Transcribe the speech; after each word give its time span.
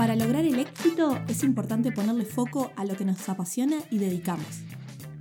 Para 0.00 0.16
lograr 0.16 0.46
el 0.46 0.58
éxito 0.58 1.20
es 1.28 1.44
importante 1.44 1.92
ponerle 1.92 2.24
foco 2.24 2.72
a 2.76 2.86
lo 2.86 2.96
que 2.96 3.04
nos 3.04 3.28
apasiona 3.28 3.76
y 3.90 3.98
dedicamos. 3.98 4.62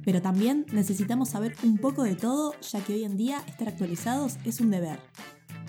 Pero 0.06 0.22
también 0.22 0.66
necesitamos 0.72 1.28
saber 1.28 1.54
un 1.64 1.78
poco 1.80 2.04
de 2.04 2.16
todo, 2.16 2.54
ya 2.62 2.80
que 2.80 2.94
hoy 2.94 3.04
en 3.04 3.18
día 3.18 3.44
estar 3.46 3.68
actualizados 3.68 4.38
es 4.46 4.62
un 4.62 4.72
deber. 4.72 4.98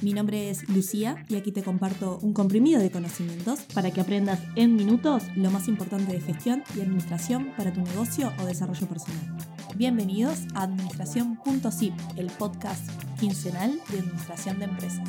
Mi 0.00 0.12
nombre 0.12 0.48
es 0.48 0.68
Lucía 0.68 1.24
y 1.28 1.34
aquí 1.34 1.50
te 1.50 1.64
comparto 1.64 2.20
un 2.22 2.32
comprimido 2.32 2.80
de 2.80 2.92
conocimientos 2.92 3.62
para 3.74 3.90
que 3.90 4.00
aprendas 4.00 4.38
en 4.54 4.76
minutos 4.76 5.24
lo 5.34 5.50
más 5.50 5.66
importante 5.66 6.12
de 6.12 6.20
gestión 6.20 6.62
y 6.76 6.80
administración 6.80 7.50
para 7.56 7.72
tu 7.72 7.80
negocio 7.80 8.32
o 8.40 8.46
desarrollo 8.46 8.86
personal. 8.86 9.36
Bienvenidos 9.74 10.42
a 10.54 10.62
Administración.zip, 10.62 11.94
el 12.16 12.28
podcast 12.28 12.88
quincenal 13.18 13.72
de 13.90 13.98
administración 13.98 14.60
de 14.60 14.66
empresas. 14.66 15.08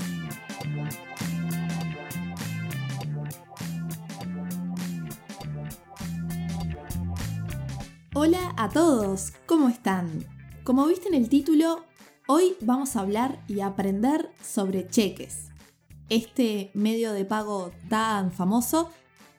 Hola 8.13 8.53
a 8.57 8.67
todos, 8.67 9.31
¿cómo 9.45 9.69
están? 9.69 10.25
Como 10.65 10.85
viste 10.85 11.07
en 11.07 11.13
el 11.13 11.29
título, 11.29 11.85
hoy 12.27 12.57
vamos 12.59 12.97
a 12.97 12.99
hablar 12.99 13.41
y 13.47 13.61
aprender 13.61 14.29
sobre 14.43 14.85
cheques, 14.85 15.47
este 16.09 16.71
medio 16.73 17.13
de 17.13 17.23
pago 17.23 17.71
tan 17.87 18.33
famoso 18.33 18.89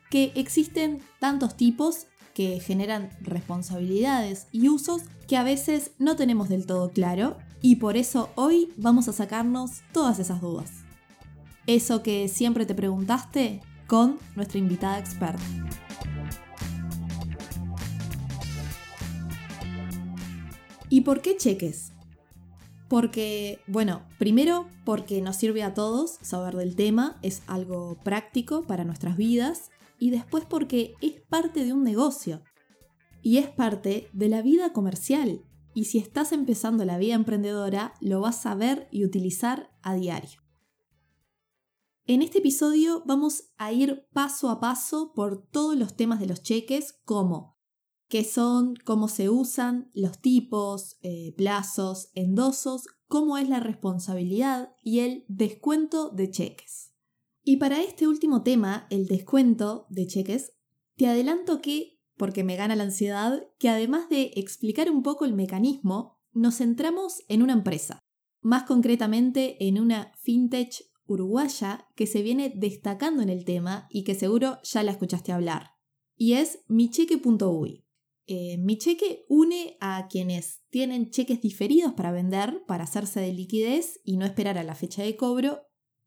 que 0.09 0.33
existen 0.37 1.03
tantos 1.21 1.55
tipos 1.55 2.07
que 2.33 2.61
generan 2.61 3.11
responsabilidades 3.21 4.47
y 4.53 4.71
usos 4.71 5.03
que 5.29 5.37
a 5.37 5.43
veces 5.43 5.91
no 5.99 6.17
tenemos 6.17 6.49
del 6.49 6.65
todo 6.65 6.93
claro 6.93 7.37
y 7.61 7.77
por 7.77 7.99
eso 7.99 8.31
hoy 8.37 8.73
vamos 8.79 9.07
a 9.07 9.13
sacarnos 9.13 9.83
todas 9.93 10.19
esas 10.19 10.41
dudas. 10.41 10.71
Eso 11.67 12.03
que 12.03 12.27
siempre 12.27 12.65
te 12.65 12.75
preguntaste 12.75 13.61
con 13.87 14.19
nuestra 14.35 14.59
invitada 14.59 14.99
experta. 14.99 15.45
¿Y 20.93 21.01
por 21.01 21.23
qué 21.23 21.39
cheques? 21.39 21.95
Porque, 22.91 23.61
bueno, 23.67 24.03
primero 24.19 24.69
porque 24.85 25.23
nos 25.23 25.37
sirve 25.37 25.63
a 25.63 25.73
todos 25.73 26.19
saber 26.21 26.55
del 26.55 26.77
tema, 26.77 27.19
es 27.23 27.43
algo 27.47 27.97
práctico 28.05 28.65
para 28.65 28.85
nuestras 28.85 29.17
vidas, 29.17 29.71
y 29.99 30.11
después 30.11 30.45
porque 30.45 30.93
es 31.01 31.23
parte 31.31 31.65
de 31.65 31.73
un 31.73 31.83
negocio. 31.83 32.43
Y 33.23 33.39
es 33.39 33.49
parte 33.49 34.11
de 34.13 34.29
la 34.29 34.43
vida 34.43 34.75
comercial. 34.75 35.41
Y 35.73 35.87
si 35.87 35.97
estás 35.97 36.31
empezando 36.31 36.85
la 36.85 36.99
vida 36.99 37.15
emprendedora, 37.15 37.95
lo 38.03 38.21
vas 38.21 38.45
a 38.45 38.55
ver 38.55 38.87
y 38.91 39.07
utilizar 39.07 39.71
a 39.81 39.95
diario. 39.95 40.43
En 42.05 42.21
este 42.21 42.41
episodio 42.41 43.03
vamos 43.07 43.45
a 43.57 43.73
ir 43.73 44.07
paso 44.13 44.51
a 44.51 44.61
paso 44.61 45.15
por 45.15 45.43
todos 45.43 45.75
los 45.75 45.97
temas 45.97 46.21
de 46.21 46.27
los 46.27 46.43
cheques, 46.43 47.01
como 47.07 47.52
qué 48.13 48.25
son, 48.25 48.75
cómo 48.85 49.09
se 49.09 49.31
usan, 49.31 49.91
los 49.95 50.19
tipos, 50.19 50.99
eh, 51.01 51.33
plazos, 51.35 52.11
endosos, 52.13 52.87
cómo 53.09 53.39
es 53.39 53.49
la 53.49 53.59
responsabilidad 53.59 54.75
y 54.83 54.99
el 54.99 55.25
descuento 55.29 56.11
de 56.11 56.31
cheques. 56.31 56.93
Y 57.43 57.57
para 57.57 57.81
este 57.81 58.07
último 58.07 58.43
tema, 58.43 58.87
el 58.91 59.07
descuento 59.07 59.87
de 59.89 60.07
cheques, 60.07 60.53
te 60.97 61.07
adelanto 61.07 61.63
que, 61.63 62.03
porque 62.19 62.45
me 62.45 62.57
gana 62.57 62.77
la 62.77 62.83
ansiedad, 62.83 63.47
que 63.59 63.71
además 63.71 64.11
de 64.11 64.33
explicar 64.37 64.91
un 64.91 65.03
poco 65.03 65.25
el 65.25 65.33
mecanismo, 65.33 66.19
nos 66.35 66.59
centramos 66.59 67.23
en 67.29 67.43
una 67.43 67.55
empresa, 67.55 67.99
más 68.43 68.65
concretamente 68.65 69.57
en 69.67 69.81
una 69.81 70.13
fintech 70.19 70.85
uruguaya 71.07 71.87
que 71.97 72.07
se 72.07 72.21
viene 72.21 72.53
destacando 72.55 73.23
en 73.23 73.31
el 73.31 73.47
tema 73.47 73.87
y 73.89 74.05
que 74.05 74.15
seguro 74.15 74.59
ya 74.65 74.83
la 74.83 74.91
escuchaste 74.91 75.33
hablar, 75.33 75.71
y 76.15 76.35
es 76.35 76.59
micheque.uy. 76.69 77.87
Eh, 78.27 78.57
mi 78.59 78.79
cheque 78.79 79.25
une 79.29 79.77
a 79.81 80.07
quienes 80.09 80.63
tienen 80.71 81.11
cheques 81.11 81.41
diferidos 81.41 81.95
para 81.95 82.13
vender, 82.13 82.63
para 82.67 82.85
hacerse 82.85 83.21
de 83.21 83.33
liquidez 83.33 84.01
y 84.05 84.17
no 84.17 84.25
esperar 84.25 84.59
a 84.59 84.63
la 84.63 84.75
fecha 84.75 85.03
de 85.03 85.17
cobro, 85.17 85.63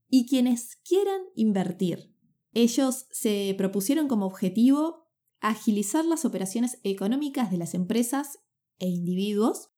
y 0.08 0.28
quienes 0.28 0.78
quieran 0.78 1.22
invertir. 1.36 2.14
Ellos 2.54 3.08
se 3.12 3.54
propusieron 3.58 4.08
como 4.08 4.26
objetivo 4.26 5.06
agilizar 5.42 6.06
las 6.06 6.24
operaciones 6.24 6.80
económicas 6.84 7.52
de 7.52 7.58
las 7.58 7.74
empresas 7.74 8.40
e 8.80 8.88
individuos 8.88 9.72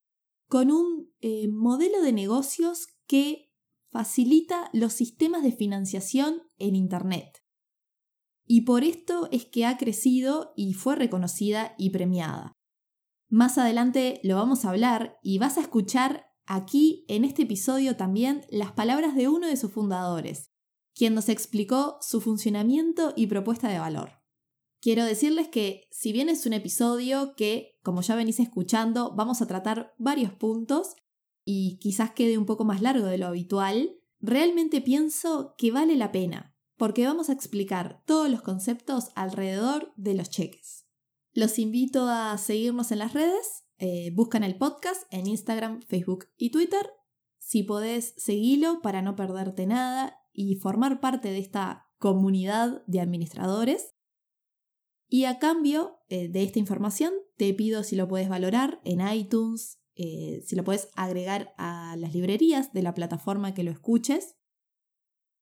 con 0.48 0.72
un 0.72 1.12
eh, 1.22 1.48
modelo 1.48 2.02
de 2.02 2.14
negocios 2.14 2.88
que 3.08 3.52
facilita 3.90 4.69
los 4.74 4.94
sistemas 4.94 5.44
de 5.44 5.52
financiación 5.52 6.44
en 6.58 6.75
Internet 6.75 7.47
y 8.47 8.62
por 8.62 8.84
esto 8.84 9.28
es 9.31 9.46
que 9.46 9.66
ha 9.66 9.78
crecido 9.78 10.53
y 10.56 10.74
fue 10.74 10.96
reconocida 10.96 11.75
y 11.78 11.90
premiada. 11.90 12.53
Más 13.30 13.58
adelante 13.58 14.22
lo 14.24 14.38
vamos 14.38 14.63
a 14.63 14.69
hablar 14.69 15.19
y 15.22 15.38
vas 15.38 15.58
a 15.58 15.62
escuchar 15.62 16.28
aquí 16.46 17.06
en 17.09 17.25
este 17.25 17.44
episodio 17.44 17.97
también 17.97 18.46
las 18.50 18.72
palabras 18.72 19.16
de 19.16 19.28
uno 19.28 19.47
de 19.47 19.57
sus 19.57 19.74
fundadores, 19.74 20.50
quien 20.96 21.13
nos 21.13 21.28
explicó 21.28 21.97
su 22.02 22.22
funcionamiento 22.22 23.13
y 23.18 23.28
propuesta 23.28 23.68
de 23.68 23.80
valor. 23.80 24.12
Quiero 24.80 25.03
decirles 25.03 25.50
que 25.50 25.88
si 25.91 26.13
bien 26.13 26.30
es 26.30 26.46
un 26.46 26.53
episodio 26.53 27.36
que, 27.36 27.78
como 27.84 28.02
ya 28.02 28.16
venís 28.16 28.40
escuchando, 28.40 29.13
vamos 29.13 29.41
a 29.41 29.47
tratar 29.47 29.94
varios 29.97 30.31
puntos 30.31 30.96
y 31.44 31.80
quizás 31.80 32.12
quede 32.12 32.38
un 32.38 32.46
poco 32.46 32.63
más 32.63 32.81
largo 32.81 33.07
de 33.07 33.18
lo 33.18 33.28
habitual, 33.28 33.97
realmente 34.22 34.80
pienso 34.80 35.56
que 35.57 35.72
vale 35.72 35.97
la 35.97 36.12
pena, 36.12 36.56
porque 36.77 37.05
vamos 37.05 37.29
a 37.29 37.33
explicar 37.33 38.03
todos 38.05 38.29
los 38.29 38.41
conceptos 38.41 39.09
alrededor 39.15 39.93
de 39.97 40.13
los 40.13 40.29
cheques. 40.29 40.85
Los 41.33 41.59
invito 41.59 42.07
a 42.07 42.38
seguirnos 42.38 42.91
en 42.91 42.99
las 42.99 43.13
redes, 43.13 43.65
eh, 43.79 44.11
buscan 44.13 44.43
el 44.43 44.57
podcast 44.57 45.03
en 45.11 45.27
Instagram, 45.27 45.81
Facebook 45.83 46.27
y 46.38 46.51
Twitter. 46.51 46.89
Si 47.39 47.63
podés, 47.63 48.13
seguilo 48.17 48.81
para 48.81 49.01
no 49.01 49.15
perderte 49.15 49.65
nada 49.65 50.19
y 50.33 50.55
formar 50.55 50.99
parte 50.99 51.29
de 51.29 51.39
esta 51.39 51.88
comunidad 51.97 52.83
de 52.85 53.01
administradores. 53.01 53.95
Y 55.09 55.25
a 55.25 55.39
cambio 55.39 55.99
eh, 56.09 56.27
de 56.27 56.44
esta 56.44 56.59
información, 56.59 57.13
te 57.38 57.53
pido 57.53 57.83
si 57.83 57.95
lo 57.95 58.07
puedes 58.07 58.29
valorar 58.29 58.81
en 58.83 59.07
iTunes, 59.07 59.79
eh, 59.95 60.44
si 60.45 60.55
lo 60.55 60.63
puedes 60.63 60.89
agregar 60.95 61.53
a 61.57 61.95
las 61.97 62.13
librerías 62.13 62.73
de 62.73 62.83
la 62.83 62.94
plataforma 62.94 63.53
que 63.53 63.63
lo 63.63 63.71
escuches 63.71 64.35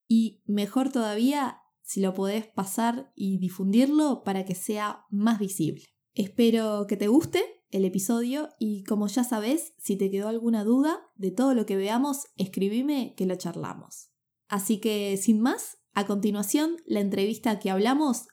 y 0.08 0.42
mejor 0.46 0.92
todavía 0.92 1.62
si 1.82 2.02
lo 2.02 2.14
podés 2.14 2.48
pasar 2.48 3.12
y 3.16 3.38
difundirlo 3.38 4.24
para 4.24 4.46
que 4.46 4.56
sea 4.56 5.06
más 5.10 5.40
visible. 5.40 5.84
Espero 6.14 6.88
que 6.88 6.98
te 6.98 7.08
guste 7.08 7.44
el 7.70 7.86
episodio 7.86 8.50
y 8.58 8.84
como 8.84 9.08
ya 9.08 9.24
sabes, 9.24 9.74
si 9.78 9.98
te 9.98 10.10
quedó 10.10 10.28
alguna 10.28 10.64
duda 10.64 11.00
de 11.16 11.32
todo 11.32 11.54
lo 11.54 11.66
que 11.66 11.76
veamos, 11.76 12.28
escribime 12.38 13.14
que 13.18 13.26
lo 13.26 13.36
charlamos. 13.36 14.10
Así 14.48 14.80
que 14.80 15.18
sin 15.18 15.42
más, 15.42 15.78
a 15.94 16.06
continuación 16.06 16.78
la 16.86 17.00
entrevista 17.00 17.60
que 17.60 17.70
hablamos 17.70 18.28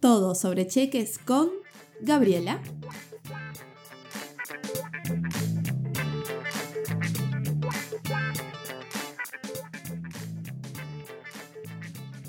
todo 0.00 0.34
sobre 0.34 0.66
cheques 0.66 1.18
con 1.18 1.50
Gabriela. 2.00 2.62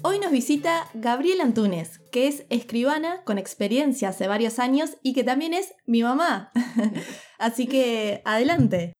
Hoy 0.09 0.19
nos 0.19 0.31
visita 0.31 0.89
Gabriela 0.93 1.43
Antunes, 1.43 1.99
que 2.13 2.29
es 2.29 2.45
escribana 2.49 3.25
con 3.25 3.37
experiencia 3.37 4.07
hace 4.07 4.29
varios 4.29 4.57
años 4.57 4.95
y 5.03 5.11
que 5.11 5.25
también 5.25 5.53
es 5.53 5.73
mi 5.85 6.01
mamá. 6.01 6.49
Así 7.37 7.67
que 7.67 8.21
adelante. 8.23 8.93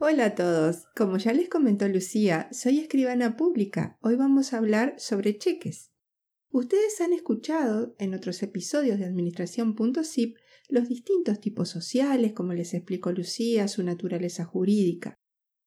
Hola 0.00 0.24
a 0.24 0.34
todos. 0.34 0.86
Como 0.96 1.18
ya 1.18 1.34
les 1.34 1.50
comentó 1.50 1.86
Lucía, 1.86 2.48
soy 2.50 2.78
escribana 2.78 3.36
pública. 3.36 3.98
Hoy 4.00 4.16
vamos 4.16 4.54
a 4.54 4.56
hablar 4.56 4.94
sobre 4.96 5.36
cheques. 5.36 5.90
Ustedes 6.50 6.98
han 7.02 7.12
escuchado 7.12 7.94
en 7.98 8.14
otros 8.14 8.42
episodios 8.42 8.98
de 8.98 9.04
Administración.zip 9.04 10.38
los 10.70 10.88
distintos 10.88 11.40
tipos 11.40 11.68
sociales, 11.68 12.32
como 12.32 12.54
les 12.54 12.72
explicó 12.72 13.12
Lucía, 13.12 13.68
su 13.68 13.82
naturaleza 13.82 14.46
jurídica. 14.46 15.14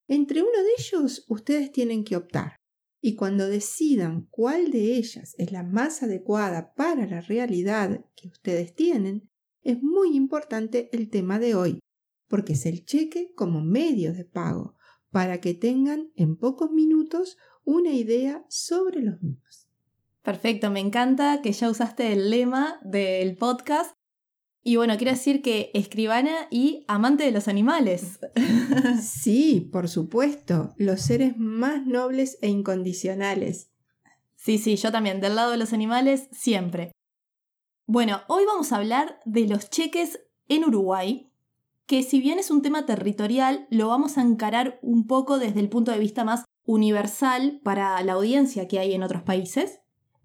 Entre 0.08 0.42
uno 0.42 0.64
de 0.64 0.72
ellos, 0.76 1.24
ustedes 1.28 1.72
tienen 1.72 2.04
que 2.04 2.16
optar 2.16 2.59
y 3.02 3.16
cuando 3.16 3.48
decidan 3.48 4.28
cuál 4.30 4.72
de 4.72 4.96
ellas 4.96 5.36
es 5.38 5.52
la 5.52 5.64
más 5.64 6.04
adecuada 6.04 6.74
para 6.74 7.06
la 7.06 7.22
realidad 7.22 8.06
que 8.16 8.28
ustedes 8.28 8.76
tienen, 8.76 9.30
es 9.62 9.82
muy 9.82 10.16
importante 10.16 10.90
el 10.92 11.10
tema 11.10 11.40
de 11.40 11.56
hoy, 11.56 11.80
porque 12.28 12.54
es 12.54 12.66
el 12.66 12.86
cheque 12.86 13.32
como 13.36 13.62
medio 13.62 14.14
de 14.14 14.26
pago, 14.26 14.76
para 15.12 15.42
que 15.42 15.54
tengan 15.54 16.12
en 16.16 16.36
pocos 16.36 16.72
minutos 16.72 17.38
una 17.64 17.92
idea 17.92 18.46
sobre 18.50 19.02
los 19.02 19.22
mismos. 19.22 19.68
Perfecto, 20.22 20.70
me 20.70 20.80
encanta 20.80 21.42
que 21.42 21.52
ya 21.52 21.70
usaste 21.70 22.12
el 22.12 22.30
lema 22.30 22.80
del 22.84 23.36
podcast 23.38 23.99
y 24.70 24.76
bueno, 24.76 24.98
quiero 24.98 25.14
decir 25.14 25.42
que 25.42 25.72
escribana 25.74 26.48
y 26.52 26.86
amante 26.88 27.24
de 27.24 27.32
los 27.32 27.48
animales. 27.48 28.20
Sí, 29.02 29.68
por 29.72 29.90
supuesto, 29.90 30.76
los 30.78 31.02
seres 31.02 31.36
más 31.40 31.88
nobles 31.88 32.38
e 32.44 32.50
incondicionales. 32.50 33.72
Sí, 34.36 34.60
sí, 34.60 34.76
yo 34.76 34.92
también, 34.92 35.22
del 35.22 35.36
lado 35.36 35.50
de 35.50 35.58
los 35.58 35.74
animales, 35.74 36.28
siempre. 36.32 36.92
Bueno, 37.88 38.22
hoy 38.28 38.44
vamos 38.46 38.72
a 38.72 38.76
hablar 38.76 39.20
de 39.26 39.48
los 39.48 39.72
cheques 39.72 40.20
en 40.48 40.64
Uruguay, 40.64 41.32
que 41.88 42.04
si 42.04 42.20
bien 42.20 42.38
es 42.38 42.52
un 42.52 42.62
tema 42.62 42.86
territorial, 42.86 43.66
lo 43.72 43.88
vamos 43.88 44.20
a 44.20 44.22
encarar 44.22 44.78
un 44.84 45.08
poco 45.08 45.40
desde 45.40 45.62
el 45.62 45.70
punto 45.70 45.92
de 45.92 45.98
vista 45.98 46.24
más 46.24 46.46
universal 46.64 47.60
para 47.64 48.00
la 48.04 48.14
audiencia 48.14 48.68
que 48.68 48.78
hay 48.78 48.94
en 48.94 49.02
otros 49.02 49.24
países. 49.24 49.80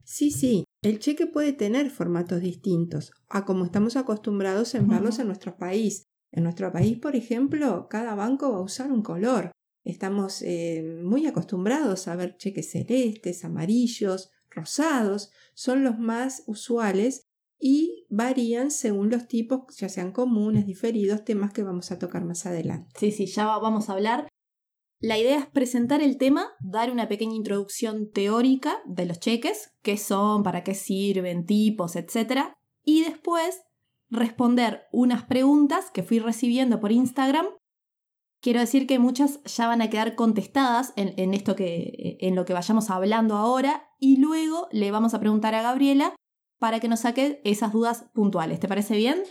Sí, 0.04 0.30
sí, 0.30 0.64
el 0.84 0.98
cheque 0.98 1.26
puede 1.26 1.52
tener 1.52 1.90
formatos 1.90 2.40
distintos 2.40 3.12
a 3.28 3.44
como 3.44 3.64
estamos 3.64 3.96
acostumbrados 3.96 4.74
a 4.74 4.80
verlos 4.80 5.18
en 5.18 5.26
nuestro 5.26 5.56
país. 5.56 6.04
En 6.30 6.42
nuestro 6.42 6.72
país, 6.72 6.98
por 6.98 7.16
ejemplo, 7.16 7.86
cada 7.88 8.14
banco 8.14 8.52
va 8.52 8.58
a 8.58 8.62
usar 8.62 8.92
un 8.92 9.02
color. 9.02 9.52
Estamos 9.84 10.42
eh, 10.42 11.00
muy 11.02 11.26
acostumbrados 11.26 12.08
a 12.08 12.16
ver 12.16 12.36
cheques 12.36 12.70
celestes, 12.70 13.44
amarillos, 13.44 14.30
rosados, 14.50 15.30
son 15.54 15.84
los 15.84 15.98
más 15.98 16.42
usuales 16.46 17.22
y 17.58 18.06
varían 18.10 18.70
según 18.70 19.10
los 19.10 19.26
tipos, 19.26 19.76
ya 19.76 19.88
sean 19.88 20.12
comunes, 20.12 20.66
diferidos, 20.66 21.24
temas 21.24 21.52
que 21.52 21.62
vamos 21.62 21.92
a 21.92 21.98
tocar 21.98 22.24
más 22.24 22.46
adelante. 22.46 22.90
Sí, 22.98 23.10
sí, 23.10 23.26
ya 23.26 23.46
vamos 23.46 23.88
a 23.88 23.94
hablar. 23.94 24.28
La 25.00 25.18
idea 25.18 25.38
es 25.38 25.46
presentar 25.46 26.02
el 26.02 26.16
tema, 26.16 26.52
dar 26.60 26.90
una 26.90 27.08
pequeña 27.08 27.34
introducción 27.34 28.10
teórica 28.10 28.80
de 28.86 29.06
los 29.06 29.20
cheques, 29.20 29.72
qué 29.82 29.98
son, 29.98 30.42
para 30.42 30.64
qué 30.64 30.74
sirven, 30.74 31.44
tipos, 31.44 31.96
etc. 31.96 32.54
Y 32.84 33.04
después 33.04 33.62
responder 34.10 34.84
unas 34.92 35.24
preguntas 35.24 35.90
que 35.90 36.02
fui 36.02 36.18
recibiendo 36.18 36.80
por 36.80 36.92
Instagram. 36.92 37.46
Quiero 38.40 38.60
decir 38.60 38.86
que 38.86 38.98
muchas 38.98 39.42
ya 39.44 39.66
van 39.66 39.82
a 39.82 39.90
quedar 39.90 40.14
contestadas 40.14 40.92
en, 40.96 41.34
esto 41.34 41.56
que, 41.56 42.18
en 42.20 42.34
lo 42.34 42.44
que 42.44 42.52
vayamos 42.52 42.90
hablando 42.90 43.36
ahora 43.36 43.88
y 43.98 44.18
luego 44.18 44.68
le 44.70 44.90
vamos 44.90 45.14
a 45.14 45.20
preguntar 45.20 45.54
a 45.54 45.62
Gabriela 45.62 46.14
para 46.58 46.80
que 46.80 46.88
nos 46.88 47.00
saque 47.00 47.40
esas 47.44 47.72
dudas 47.72 48.06
puntuales. 48.12 48.60
¿Te 48.60 48.68
parece 48.68 48.96
bien? 48.96 49.22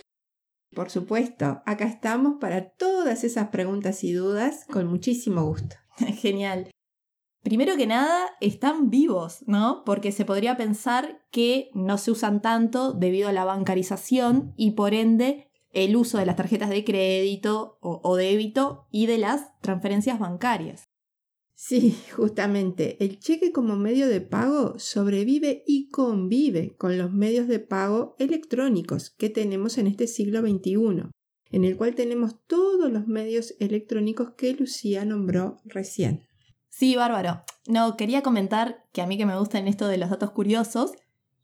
Por 0.74 0.90
supuesto, 0.90 1.62
acá 1.66 1.86
estamos 1.86 2.36
para 2.40 2.70
todas 2.70 3.24
esas 3.24 3.50
preguntas 3.50 4.04
y 4.04 4.14
dudas 4.14 4.66
con 4.72 4.88
muchísimo 4.88 5.44
gusto. 5.46 5.76
Genial. 5.98 6.70
Primero 7.44 7.76
que 7.76 7.88
nada, 7.88 8.28
están 8.40 8.90
vivos, 8.90 9.44
¿no? 9.48 9.84
Porque 9.86 10.14
se 10.14 10.24
podría 10.24 10.56
pensar 10.56 11.22
que 11.30 11.70
no 11.74 11.98
se 11.98 12.12
usan 12.12 12.42
tanto 12.42 12.94
debido 12.94 13.28
a 13.28 13.34
la 13.34 13.44
bancarización 13.44 14.54
y 14.56 14.72
por 14.72 14.94
ende 14.94 15.52
el 15.74 15.96
uso 15.96 16.18
de 16.18 16.26
las 16.26 16.38
tarjetas 16.38 16.70
de 16.70 16.86
crédito 16.86 17.80
o, 17.82 18.16
débito 18.16 18.88
y 18.92 19.08
de 19.08 19.18
las 19.18 19.60
transferencias 19.60 20.20
bancarias. 20.20 20.86
Sí, 21.66 21.96
justamente, 22.18 23.02
el 23.02 23.20
cheque 23.20 23.54
como 23.54 23.78
medio 23.78 24.10
de 24.10 24.20
pago 24.20 24.78
sobrevive 24.80 25.64
y 25.66 25.88
convive 25.88 26.76
con 26.76 26.98
los 26.98 27.14
medios 27.14 27.48
de 27.48 27.60
pago 27.60 28.18
electrónicos 28.20 29.12
que 29.12 29.30
tenemos 29.30 29.78
en 29.78 29.88
este 29.88 30.08
siglo 30.08 30.42
XXI, 30.42 31.10
en 31.52 31.64
el 31.64 31.78
cual 31.78 31.96
tenemos 31.96 32.36
todos 32.48 32.92
los 32.92 33.08
medios 33.08 33.56
electrónicos 33.62 34.32
que 34.36 34.52
Lucía 34.52 35.06
nombró 35.06 35.62
recién. 35.64 36.28
Sí, 36.68 36.98
bárbaro. 36.98 37.46
No, 37.66 37.96
quería 37.96 38.24
comentar 38.24 38.84
que 38.92 39.02
a 39.02 39.08
mí 39.08 39.18
que 39.18 39.26
me 39.26 39.40
gustan 39.40 39.70
esto 39.70 39.88
de 39.88 39.98
los 39.98 40.10
datos 40.10 40.32
curiosos, 40.32 40.92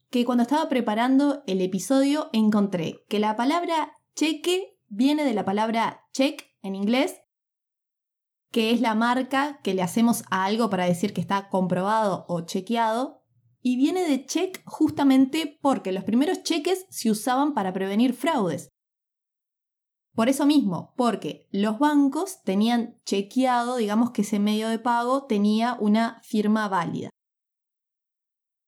que 0.09 0.25
cuando 0.25 0.41
estaba 0.41 0.67
preparando 0.67 1.43
el 1.47 1.61
episodio 1.61 2.29
encontré 2.33 3.05
que 3.07 3.19
la 3.19 3.37
palabra 3.37 3.93
cheque 4.15 4.77
viene 4.89 5.23
de 5.23 5.33
la 5.33 5.45
palabra 5.45 6.01
check 6.11 6.43
en 6.61 6.75
inglés, 6.75 7.15
que 8.51 8.71
es 8.71 8.81
la 8.81 8.95
marca 8.95 9.59
que 9.63 9.73
le 9.73 9.81
hacemos 9.81 10.23
a 10.29 10.45
algo 10.45 10.69
para 10.69 10.85
decir 10.85 11.13
que 11.13 11.21
está 11.21 11.49
comprobado 11.49 12.25
o 12.27 12.41
chequeado, 12.41 13.19
y 13.61 13.75
viene 13.75 14.07
de 14.07 14.25
check 14.25 14.61
justamente 14.65 15.59
porque 15.61 15.91
los 15.91 16.03
primeros 16.03 16.43
cheques 16.43 16.85
se 16.89 17.11
usaban 17.11 17.53
para 17.53 17.73
prevenir 17.73 18.13
fraudes. 18.13 18.69
Por 20.15 20.29
eso 20.29 20.45
mismo, 20.45 20.93
porque 20.97 21.47
los 21.51 21.79
bancos 21.79 22.41
tenían 22.43 22.95
chequeado, 23.05 23.77
digamos 23.77 24.11
que 24.11 24.23
ese 24.23 24.39
medio 24.39 24.69
de 24.69 24.79
pago 24.79 25.25
tenía 25.25 25.77
una 25.79 26.19
firma 26.23 26.67
válida. 26.67 27.09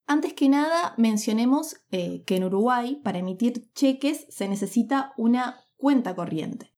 Antes 0.08 0.34
que 0.34 0.50
nada, 0.50 0.94
mencionemos 0.98 1.78
eh, 1.90 2.24
que 2.26 2.36
en 2.36 2.44
Uruguay, 2.44 3.00
para 3.04 3.20
emitir 3.20 3.72
cheques, 3.74 4.28
se 4.30 4.48
necesita 4.50 5.14
una 5.18 5.66
cuenta 5.78 6.16
corriente. 6.16 6.71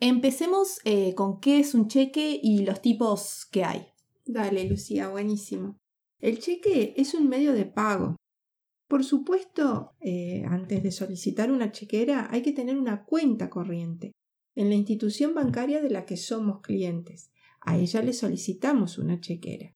Empecemos 0.00 0.80
eh, 0.84 1.14
con 1.14 1.40
qué 1.40 1.58
es 1.58 1.74
un 1.74 1.88
cheque 1.88 2.38
y 2.42 2.64
los 2.64 2.80
tipos 2.80 3.46
que 3.50 3.64
hay. 3.64 3.86
Dale, 4.24 4.64
Lucía, 4.64 5.08
buenísimo. 5.08 5.76
El 6.20 6.38
cheque 6.38 6.94
es 6.96 7.14
un 7.14 7.28
medio 7.28 7.52
de 7.52 7.64
pago 7.64 8.16
por 8.88 9.04
supuesto, 9.04 9.92
eh, 10.00 10.44
antes 10.48 10.82
de 10.82 10.90
solicitar 10.90 11.52
una 11.52 11.70
chequera 11.70 12.28
hay 12.30 12.40
que 12.40 12.52
tener 12.52 12.78
una 12.78 13.04
cuenta 13.04 13.50
corriente 13.50 14.12
en 14.54 14.70
la 14.70 14.76
institución 14.76 15.34
bancaria 15.34 15.82
de 15.82 15.90
la 15.90 16.06
que 16.06 16.16
somos 16.16 16.62
clientes. 16.62 17.30
A 17.60 17.76
ella 17.76 18.00
le 18.00 18.14
solicitamos 18.14 18.96
una 18.96 19.20
chequera. 19.20 19.74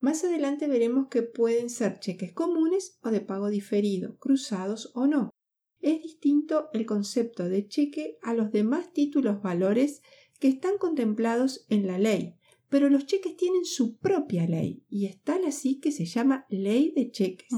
Más 0.00 0.24
adelante 0.24 0.66
veremos 0.66 1.06
que 1.08 1.22
pueden 1.22 1.70
ser 1.70 2.00
cheques 2.00 2.32
comunes 2.32 2.98
o 3.02 3.10
de 3.10 3.20
pago 3.20 3.48
diferido, 3.48 4.16
cruzados 4.18 4.90
o 4.94 5.06
no. 5.06 5.30
Es 5.80 6.02
distinto 6.02 6.68
el 6.72 6.86
concepto 6.86 7.48
de 7.48 7.66
cheque 7.68 8.18
a 8.22 8.34
los 8.34 8.50
demás 8.50 8.92
títulos 8.92 9.42
valores 9.42 10.02
que 10.40 10.48
están 10.48 10.78
contemplados 10.78 11.66
en 11.68 11.86
la 11.86 11.98
ley, 11.98 12.34
pero 12.68 12.88
los 12.88 13.06
cheques 13.06 13.36
tienen 13.36 13.64
su 13.64 13.96
propia 13.96 14.46
ley 14.46 14.84
y 14.88 15.06
es 15.06 15.20
tal 15.22 15.44
así 15.44 15.80
que 15.80 15.92
se 15.92 16.04
llama 16.04 16.46
ley 16.48 16.92
de 16.94 17.10
cheques. 17.10 17.48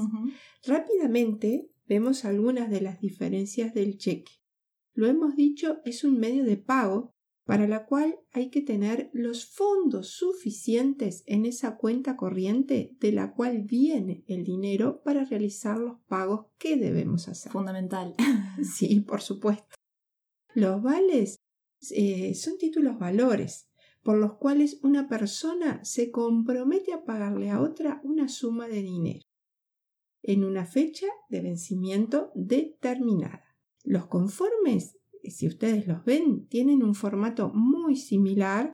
Rápidamente 0.64 1.70
vemos 1.88 2.24
algunas 2.24 2.70
de 2.70 2.80
las 2.80 3.00
diferencias 3.00 3.74
del 3.74 3.98
cheque. 3.98 4.32
Lo 4.92 5.06
hemos 5.06 5.36
dicho, 5.36 5.78
es 5.84 6.04
un 6.04 6.18
medio 6.18 6.44
de 6.44 6.56
pago 6.56 7.14
para 7.50 7.66
la 7.66 7.84
cual 7.84 8.16
hay 8.30 8.48
que 8.48 8.60
tener 8.60 9.10
los 9.12 9.44
fondos 9.44 10.10
suficientes 10.10 11.24
en 11.26 11.46
esa 11.46 11.76
cuenta 11.76 12.16
corriente 12.16 12.96
de 13.00 13.10
la 13.10 13.34
cual 13.34 13.62
viene 13.62 14.22
el 14.28 14.44
dinero 14.44 15.02
para 15.02 15.24
realizar 15.24 15.76
los 15.76 15.98
pagos 16.06 16.46
que 16.58 16.76
debemos 16.76 17.26
hacer. 17.26 17.50
Fundamental. 17.50 18.14
sí, 18.62 19.00
por 19.00 19.20
supuesto. 19.20 19.74
Los 20.54 20.80
vales 20.80 21.40
eh, 21.90 22.36
son 22.36 22.56
títulos 22.56 23.00
valores 23.00 23.68
por 24.04 24.16
los 24.16 24.34
cuales 24.34 24.78
una 24.84 25.08
persona 25.08 25.84
se 25.84 26.12
compromete 26.12 26.92
a 26.92 27.04
pagarle 27.04 27.50
a 27.50 27.60
otra 27.60 28.00
una 28.04 28.28
suma 28.28 28.68
de 28.68 28.80
dinero 28.80 29.24
en 30.22 30.44
una 30.44 30.66
fecha 30.66 31.06
de 31.28 31.40
vencimiento 31.40 32.30
determinada. 32.36 33.56
Los 33.82 34.06
conformes, 34.06 34.99
si 35.24 35.46
ustedes 35.46 35.86
los 35.86 36.04
ven, 36.04 36.46
tienen 36.46 36.82
un 36.82 36.94
formato 36.94 37.50
muy 37.52 37.96
similar 37.96 38.72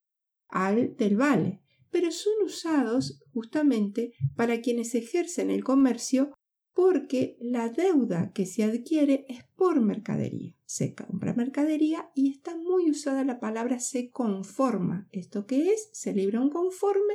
al 0.49 0.97
del 0.97 1.17
vale, 1.17 1.63
pero 1.91 2.11
son 2.11 2.35
usados 2.45 3.23
justamente 3.33 4.13
para 4.37 4.61
quienes 4.61 4.95
ejercen 4.95 5.51
el 5.51 5.65
comercio 5.65 6.33
porque 6.77 7.39
la 7.41 7.71
deuda 7.71 8.33
que 8.35 8.45
se 8.45 8.63
adquiere 8.63 9.25
es 9.29 9.45
por 9.57 9.81
mercadería. 9.81 10.55
Se 10.67 10.95
compra 10.95 11.33
mercadería 11.33 12.11
y 12.15 12.31
está 12.31 12.55
muy 12.55 12.91
usada 12.91 13.25
la 13.25 13.41
palabra 13.41 13.81
se 13.81 14.11
conforma. 14.11 15.09
¿Esto 15.11 15.47
qué 15.47 15.71
es? 15.71 15.89
Se 15.93 16.13
libra 16.13 16.41
un 16.41 16.51
conforme 16.51 17.15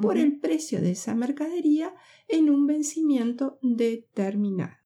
por 0.00 0.16
el 0.16 0.38
precio 0.38 0.80
de 0.80 0.92
esa 0.92 1.16
mercadería 1.16 1.92
en 2.28 2.50
un 2.50 2.66
vencimiento 2.66 3.58
determinado. 3.62 4.76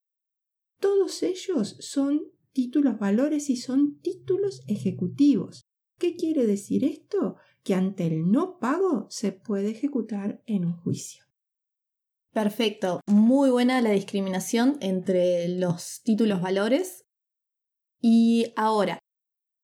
Todos 0.81 1.23
ellos 1.23 1.77
son 1.81 2.23
títulos 2.55 2.99
valores 2.99 3.51
y 3.51 3.57
son 3.57 4.01
títulos 4.01 4.63
ejecutivos. 4.67 5.67
¿Qué 5.99 6.17
quiere 6.17 6.47
decir 6.47 6.85
esto? 6.85 7.37
Que 7.63 7.75
ante 7.75 8.07
el 8.07 8.31
no 8.31 8.59
pago 8.59 9.07
se 9.11 9.33
puede 9.33 9.71
ejecutar 9.71 10.43
en 10.47 10.65
un 10.65 10.77
juicio. 10.77 11.25
Perfecto, 12.33 13.01
muy 13.07 13.51
buena 13.51 13.81
la 13.81 13.91
discriminación 13.91 14.77
entre 14.81 15.49
los 15.49 16.01
títulos 16.03 16.41
valores. 16.41 17.05
Y 18.01 18.53
ahora, 18.57 18.99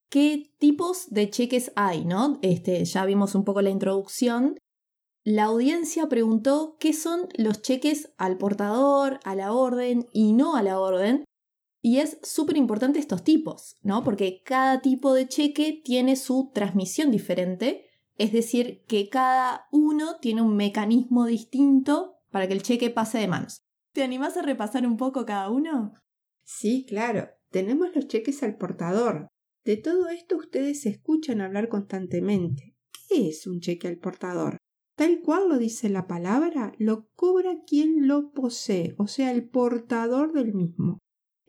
¿qué 0.09 0.53
tipos 0.59 1.11
de 1.11 1.31
cheques 1.31 1.73
hay? 1.75 2.05
¿no? 2.05 2.39
Este, 2.43 2.85
ya 2.85 3.05
vimos 3.05 3.35
un 3.35 3.45
poco 3.45 3.61
la 3.61 3.71
introducción. 3.71 4.57
La 5.25 5.45
audiencia 5.45 6.09
preguntó 6.09 6.77
qué 6.79 6.93
son 6.93 7.29
los 7.37 7.61
cheques 7.61 8.13
al 8.17 8.39
portador, 8.39 9.21
a 9.25 9.35
la 9.35 9.53
orden 9.53 10.09
y 10.13 10.33
no 10.33 10.57
a 10.57 10.63
la 10.63 10.81
orden. 10.81 11.25
Y 11.83 11.99
es 11.99 12.19
súper 12.23 12.57
importante 12.57 12.99
estos 12.99 13.25
tipos, 13.25 13.77
¿no? 13.83 14.05
Porque 14.05 14.43
cada 14.45 14.81
tipo 14.81 15.15
de 15.15 15.29
cheque 15.29 15.81
tiene 15.85 16.17
su 16.17 16.51
transmisión 16.55 17.11
diferente, 17.11 17.87
es 18.17 18.33
decir, 18.33 18.85
que 18.87 19.09
cada 19.09 19.67
uno 19.73 20.17
tiene 20.21 20.43
un 20.43 20.57
mecanismo 20.57 21.25
distinto 21.25 22.17
para 22.31 22.47
que 22.47 22.53
el 22.53 22.63
cheque 22.63 22.91
pase 22.91 23.19
de 23.19 23.29
manos. 23.29 23.63
¿Te 23.93 24.03
animás 24.03 24.37
a 24.37 24.43
repasar 24.43 24.87
un 24.87 24.97
poco 24.97 25.25
cada 25.25 25.51
uno? 25.51 25.95
Sí, 26.45 26.85
claro. 26.87 27.29
Tenemos 27.51 27.89
los 27.95 28.07
cheques 28.07 28.43
al 28.43 28.57
portador. 28.57 29.29
De 29.65 29.77
todo 29.77 30.09
esto 30.09 30.37
ustedes 30.37 30.87
escuchan 30.87 31.41
hablar 31.41 31.69
constantemente. 31.69 32.77
¿Qué 33.09 33.29
es 33.29 33.47
un 33.47 33.61
cheque 33.61 33.89
al 33.89 33.99
portador? 33.99 34.59
tal 35.01 35.23
cual 35.23 35.49
lo 35.49 35.57
dice 35.57 35.89
la 35.89 36.07
palabra, 36.07 36.75
lo 36.77 37.09
cobra 37.15 37.63
quien 37.67 38.07
lo 38.07 38.33
posee, 38.33 38.95
o 38.99 39.07
sea, 39.07 39.33
el 39.33 39.49
portador 39.49 40.35
del 40.35 40.53
mismo. 40.53 40.99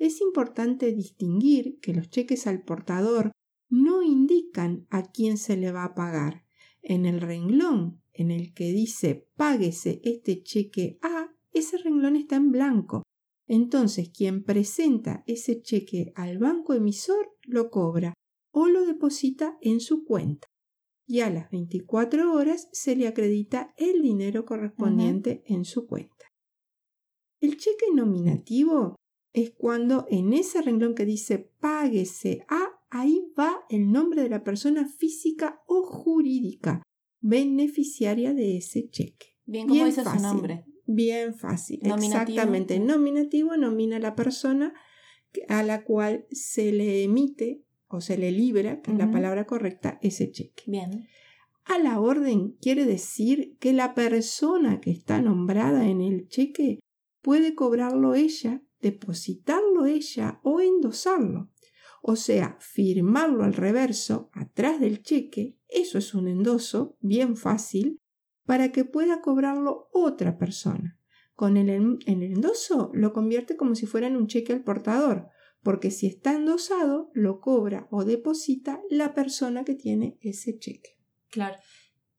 Es 0.02 0.20
importante 0.20 0.94
distinguir 0.94 1.78
que 1.80 1.94
los 1.94 2.10
cheques 2.10 2.48
al 2.48 2.64
portador 2.64 3.32
no 3.70 4.02
indican 4.02 4.88
a 4.90 5.04
quién 5.04 5.38
se 5.38 5.58
le 5.58 5.72
va 5.72 5.84
a 5.84 5.94
pagar. 5.94 6.44
En 6.82 7.06
el 7.06 7.22
renglón 7.22 8.02
en 8.12 8.32
el 8.32 8.52
que 8.56 8.72
dice 8.72 9.30
páguese 9.36 10.02
este 10.04 10.42
cheque 10.42 10.98
A, 11.04 11.28
ese 11.52 11.78
renglón 11.78 12.16
está 12.16 12.38
en 12.38 12.50
blanco. 12.50 13.04
Entonces, 13.46 14.10
quien 14.10 14.44
presenta 14.44 15.24
ese 15.28 15.62
cheque 15.62 16.14
al 16.16 16.40
banco 16.40 16.74
emisor 16.74 17.38
lo 17.44 17.70
cobra 17.70 18.16
o 18.52 18.68
lo 18.70 18.88
deposita 18.88 19.60
en 19.62 19.80
su 19.80 20.04
cuenta 20.04 20.48
y 21.06 21.20
a 21.20 21.30
las 21.30 21.52
24 21.52 22.34
horas 22.34 22.70
se 22.72 22.96
le 22.96 23.08
acredita 23.08 23.76
el 23.78 24.02
dinero 24.02 24.46
correspondiente 24.46 25.44
en 25.46 25.64
su 25.64 25.86
cuenta. 25.86 26.26
El 27.40 27.58
cheque 27.58 27.86
nominativo 27.94 28.96
es 29.34 29.52
cuando 29.52 30.06
en 30.10 30.34
ese 30.34 30.62
renglón 30.62 30.96
que 30.96 31.06
dice 31.06 31.52
páguese 31.60 32.46
a, 32.50 32.80
ahí 32.90 33.22
va 33.38 33.66
el 33.70 33.92
nombre 33.92 34.24
de 34.24 34.30
la 34.30 34.44
persona 34.44 34.88
física 34.88 35.62
o 35.68 35.84
jurídica 35.84 36.84
beneficiaria 37.22 38.34
de 38.34 38.58
ese 38.58 38.90
cheque. 38.90 39.38
Bien, 39.46 39.68
¿cómo 39.68 39.86
dice 39.86 40.04
su 40.04 40.20
nombre? 40.20 40.66
Bien 40.86 41.34
fácil. 41.34 41.80
Exactamente. 41.84 42.80
Nominativo 42.80 43.56
nomina 43.58 43.98
a 43.98 44.00
la 44.00 44.16
persona 44.16 44.74
a 45.48 45.64
la 45.64 45.84
cual 45.84 46.26
se 46.32 46.72
le 46.72 47.04
emite 47.04 47.64
o 47.88 48.02
se 48.02 48.18
le 48.18 48.32
libera, 48.32 48.82
que 48.82 48.92
es 48.92 48.98
la 48.98 49.12
palabra 49.12 49.46
correcta, 49.46 50.00
ese 50.02 50.32
cheque. 50.32 50.64
Bien. 50.68 51.08
A 51.66 51.78
la 51.78 52.00
orden 52.00 52.58
quiere 52.62 52.86
decir 52.86 53.56
que 53.60 53.74
la 53.74 53.94
persona 53.94 54.82
que 54.82 54.92
está 54.92 55.22
nombrada 55.22 55.88
en 55.88 56.02
el 56.02 56.28
cheque 56.28 56.80
puede 57.22 57.54
cobrarlo 57.54 58.16
ella, 58.16 58.62
depositarlo 58.82 59.86
ella 59.86 60.40
o 60.44 60.62
endosarlo. 60.62 61.52
O 62.02 62.16
sea, 62.16 62.58
firmarlo 62.60 63.44
al 63.44 63.54
reverso, 63.54 64.30
atrás 64.34 64.80
del 64.80 65.04
cheque, 65.04 65.60
eso 65.68 65.98
es 65.98 66.14
un 66.14 66.28
endoso 66.28 66.98
bien 67.00 67.36
fácil, 67.36 68.00
para 68.46 68.72
que 68.72 68.86
pueda 68.86 69.22
cobrarlo 69.22 69.90
otra 69.94 70.38
persona. 70.38 71.00
Con 71.36 71.58
el, 71.58 72.00
el 72.06 72.24
endoso 72.24 72.92
lo 72.94 73.14
convierte 73.14 73.56
como 73.56 73.76
si 73.76 73.86
fuera 73.86 74.08
en 74.08 74.18
un 74.18 74.28
cheque 74.28 74.54
al 74.54 74.64
portador, 74.64 75.28
porque 75.64 75.92
si 75.92 76.08
está 76.08 76.34
endosado, 76.34 77.12
lo 77.14 77.40
cobra 77.40 77.88
o 77.92 78.04
deposita 78.04 78.82
la 78.90 79.14
persona 79.14 79.64
que 79.64 79.76
tiene 79.76 80.18
ese 80.22 80.58
cheque. 80.58 80.98
Claro. 81.30 81.58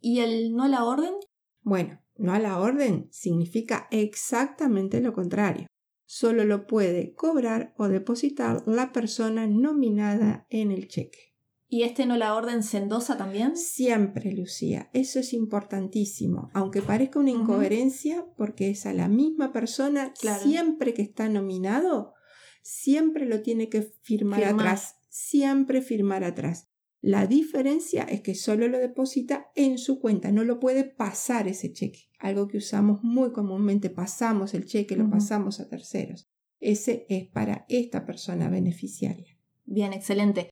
¿Y 0.00 0.20
el 0.20 0.54
no 0.54 0.64
a 0.64 0.68
la 0.68 0.84
orden? 0.84 1.14
Bueno, 1.60 2.00
no 2.16 2.32
a 2.32 2.38
la 2.38 2.58
orden 2.58 3.08
significa 3.10 3.88
exactamente 3.90 5.00
lo 5.00 5.12
contrario. 5.12 5.66
Solo 6.14 6.44
lo 6.44 6.66
puede 6.66 7.14
cobrar 7.14 7.72
o 7.78 7.88
depositar 7.88 8.68
la 8.68 8.92
persona 8.92 9.46
nominada 9.46 10.46
en 10.50 10.70
el 10.70 10.86
cheque. 10.86 11.32
¿Y 11.68 11.84
este 11.84 12.04
no 12.04 12.18
la 12.18 12.34
orden 12.34 12.62
se 12.62 12.76
endosa 12.76 13.16
también? 13.16 13.56
Siempre, 13.56 14.30
Lucía. 14.32 14.90
Eso 14.92 15.20
es 15.20 15.32
importantísimo. 15.32 16.50
Aunque 16.52 16.82
parezca 16.82 17.18
una 17.18 17.30
incoherencia, 17.30 18.26
porque 18.36 18.68
es 18.68 18.84
a 18.84 18.92
la 18.92 19.08
misma 19.08 19.52
persona 19.52 20.12
siempre 20.42 20.92
que 20.92 21.00
está 21.00 21.30
nominado, 21.30 22.12
siempre 22.60 23.24
lo 23.24 23.40
tiene 23.40 23.70
que 23.70 23.80
firmar, 23.80 24.44
atrás, 24.44 24.96
siempre 25.08 25.80
firmar 25.80 26.24
atrás. 26.24 26.68
La 27.00 27.26
diferencia 27.26 28.02
es 28.02 28.20
que 28.20 28.34
solo 28.34 28.68
lo 28.68 28.78
deposita 28.78 29.50
en 29.56 29.78
su 29.78 29.98
cuenta, 29.98 30.30
no 30.30 30.44
lo 30.44 30.60
puede 30.60 30.84
pasar 30.84 31.48
ese 31.48 31.72
cheque, 31.72 32.10
algo 32.22 32.46
que 32.46 32.58
usamos 32.58 33.02
muy 33.02 33.32
comúnmente, 33.32 33.90
pasamos 33.90 34.54
el 34.54 34.64
cheque, 34.64 34.96
lo 34.96 35.10
pasamos 35.10 35.58
a 35.58 35.68
terceros. 35.68 36.28
Ese 36.60 37.04
es 37.08 37.28
para 37.28 37.66
esta 37.68 38.06
persona 38.06 38.48
beneficiaria. 38.48 39.36
Bien, 39.64 39.92
excelente. 39.92 40.48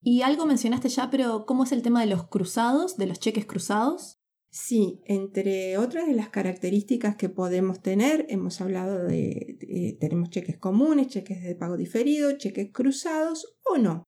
Y 0.00 0.22
algo 0.22 0.46
mencionaste 0.46 0.88
ya, 0.88 1.10
pero 1.10 1.44
¿cómo 1.44 1.64
es 1.64 1.72
el 1.72 1.82
tema 1.82 2.00
de 2.00 2.06
los 2.06 2.28
cruzados, 2.28 2.96
de 2.96 3.06
los 3.06 3.20
cheques 3.20 3.44
cruzados? 3.44 4.18
Sí, 4.50 5.02
entre 5.04 5.76
otras 5.76 6.06
de 6.06 6.14
las 6.14 6.30
características 6.30 7.16
que 7.16 7.28
podemos 7.28 7.82
tener, 7.82 8.24
hemos 8.30 8.62
hablado 8.62 9.04
de, 9.04 9.98
tenemos 10.00 10.30
cheques 10.30 10.56
comunes, 10.56 11.08
cheques 11.08 11.42
de 11.42 11.56
pago 11.56 11.76
diferido, 11.76 12.38
cheques 12.38 12.72
cruzados 12.72 13.58
o 13.64 13.76
no. 13.76 14.04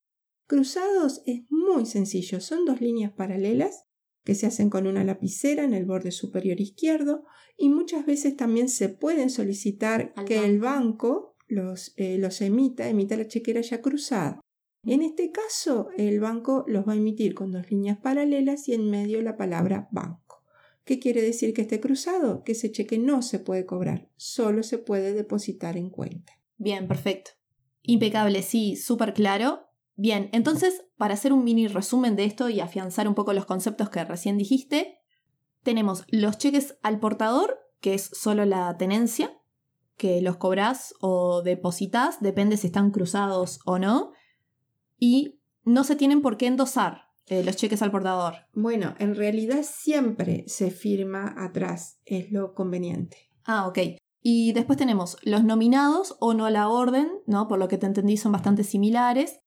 Cruzados 0.46 1.20
es 1.26 1.42
muy 1.50 1.84
sencillo, 1.84 2.40
son 2.40 2.64
dos 2.64 2.80
líneas 2.80 3.12
paralelas 3.12 3.87
que 4.24 4.34
se 4.34 4.46
hacen 4.46 4.70
con 4.70 4.86
una 4.86 5.04
lapicera 5.04 5.64
en 5.64 5.74
el 5.74 5.86
borde 5.86 6.10
superior 6.10 6.60
izquierdo 6.60 7.24
y 7.56 7.68
muchas 7.70 8.06
veces 8.06 8.36
también 8.36 8.68
se 8.68 8.88
pueden 8.88 9.30
solicitar 9.30 10.12
que 10.26 10.44
el 10.44 10.60
banco 10.60 11.36
los, 11.48 11.94
eh, 11.96 12.18
los 12.18 12.40
emita, 12.40 12.88
emita 12.88 13.16
la 13.16 13.26
chequera 13.26 13.60
ya 13.60 13.80
cruzada. 13.80 14.40
En 14.84 15.02
este 15.02 15.30
caso, 15.30 15.88
el 15.96 16.20
banco 16.20 16.64
los 16.68 16.86
va 16.86 16.92
a 16.92 16.96
emitir 16.96 17.34
con 17.34 17.50
dos 17.50 17.70
líneas 17.70 17.98
paralelas 17.98 18.68
y 18.68 18.74
en 18.74 18.90
medio 18.90 19.20
la 19.22 19.36
palabra 19.36 19.88
banco. 19.90 20.44
¿Qué 20.84 20.98
quiere 20.98 21.20
decir 21.20 21.52
que 21.52 21.62
esté 21.62 21.80
cruzado? 21.80 22.42
Que 22.44 22.52
ese 22.52 22.72
cheque 22.72 22.96
no 22.98 23.20
se 23.22 23.38
puede 23.38 23.66
cobrar, 23.66 24.08
solo 24.16 24.62
se 24.62 24.78
puede 24.78 25.12
depositar 25.12 25.76
en 25.76 25.90
cuenta. 25.90 26.32
Bien, 26.56 26.88
perfecto. 26.88 27.32
Impecable, 27.82 28.42
sí, 28.42 28.76
súper 28.76 29.12
claro. 29.12 29.67
Bien, 30.00 30.30
entonces, 30.32 30.84
para 30.96 31.14
hacer 31.14 31.32
un 31.32 31.42
mini 31.42 31.66
resumen 31.66 32.14
de 32.14 32.24
esto 32.24 32.48
y 32.48 32.60
afianzar 32.60 33.08
un 33.08 33.16
poco 33.16 33.32
los 33.32 33.46
conceptos 33.46 33.90
que 33.90 34.04
recién 34.04 34.38
dijiste, 34.38 35.00
tenemos 35.64 36.04
los 36.06 36.38
cheques 36.38 36.78
al 36.84 37.00
portador, 37.00 37.58
que 37.80 37.94
es 37.94 38.08
solo 38.12 38.44
la 38.44 38.76
tenencia, 38.76 39.36
que 39.96 40.22
los 40.22 40.36
cobrás 40.36 40.94
o 41.00 41.42
depositas, 41.42 42.20
depende 42.20 42.56
si 42.56 42.68
están 42.68 42.92
cruzados 42.92 43.58
o 43.64 43.80
no, 43.80 44.12
y 45.00 45.40
no 45.64 45.82
se 45.82 45.96
tienen 45.96 46.22
por 46.22 46.36
qué 46.36 46.46
endosar, 46.46 47.08
eh, 47.26 47.42
los 47.42 47.56
cheques 47.56 47.82
al 47.82 47.90
portador? 47.90 48.34
Bueno, 48.54 48.94
en 49.00 49.16
realidad 49.16 49.64
siempre 49.68 50.44
se 50.46 50.70
firma 50.70 51.34
atrás, 51.36 51.98
es 52.04 52.30
lo 52.30 52.54
conveniente. 52.54 53.32
Ah, 53.44 53.66
ok. 53.66 53.78
Y 54.22 54.52
después 54.52 54.78
tenemos 54.78 55.16
los 55.24 55.42
nominados 55.42 56.16
o 56.20 56.34
no 56.34 56.46
a 56.46 56.52
la 56.52 56.68
orden, 56.68 57.10
¿no? 57.26 57.48
Por 57.48 57.58
lo 57.58 57.66
que 57.66 57.78
te 57.78 57.86
entendí 57.86 58.16
son 58.16 58.30
bastante 58.30 58.62
similares, 58.62 59.40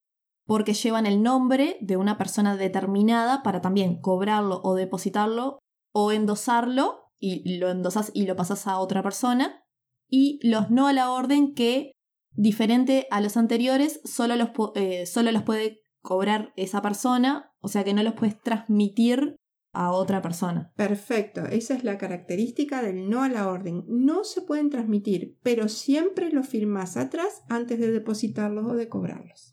porque 0.52 0.74
llevan 0.74 1.06
el 1.06 1.24
nombre 1.24 1.78
de 1.80 1.96
una 1.96 2.18
persona 2.18 2.58
determinada 2.58 3.42
para 3.42 3.62
también 3.62 4.02
cobrarlo 4.02 4.60
o 4.66 4.76
depositarlo 4.76 5.60
o 5.94 6.12
endosarlo 6.12 7.14
y 7.20 7.58
lo 7.58 7.70
endosas 7.70 8.12
y 8.14 8.26
lo 8.26 8.36
pasas 8.36 8.68
a 8.68 8.78
otra 8.80 9.02
persona. 9.02 9.64
Y 10.10 10.46
los 10.46 10.70
no 10.70 10.90
a 10.90 10.92
la 10.92 11.10
orden 11.10 11.54
que, 11.54 11.94
diferente 12.32 13.08
a 13.12 13.22
los 13.22 13.38
anteriores, 13.38 14.02
solo 14.04 14.36
los, 14.36 14.50
eh, 14.76 15.06
solo 15.06 15.32
los 15.32 15.44
puede 15.44 15.84
cobrar 16.02 16.52
esa 16.58 16.82
persona, 16.82 17.54
o 17.62 17.70
sea 17.70 17.86
que 17.86 17.94
no 17.94 18.04
los 18.04 18.16
puedes 18.16 18.38
transmitir 18.42 19.38
a 19.72 19.94
otra 19.94 20.22
persona. 20.22 20.74
Perfecto, 20.76 21.46
esa 21.46 21.76
es 21.76 21.86
la 21.86 21.98
característica 21.98 22.82
del 22.82 23.10
no 23.10 23.24
a 23.24 23.30
la 23.30 23.48
orden. 23.48 23.86
No 23.88 24.26
se 24.26 24.42
pueden 24.42 24.70
transmitir, 24.70 25.38
pero 25.44 25.70
siempre 25.70 26.30
los 26.30 26.46
firmas 26.46 26.98
atrás 26.98 27.42
antes 27.48 27.80
de 27.80 27.90
depositarlos 27.90 28.70
o 28.70 28.76
de 28.76 28.90
cobrarlos. 28.90 29.51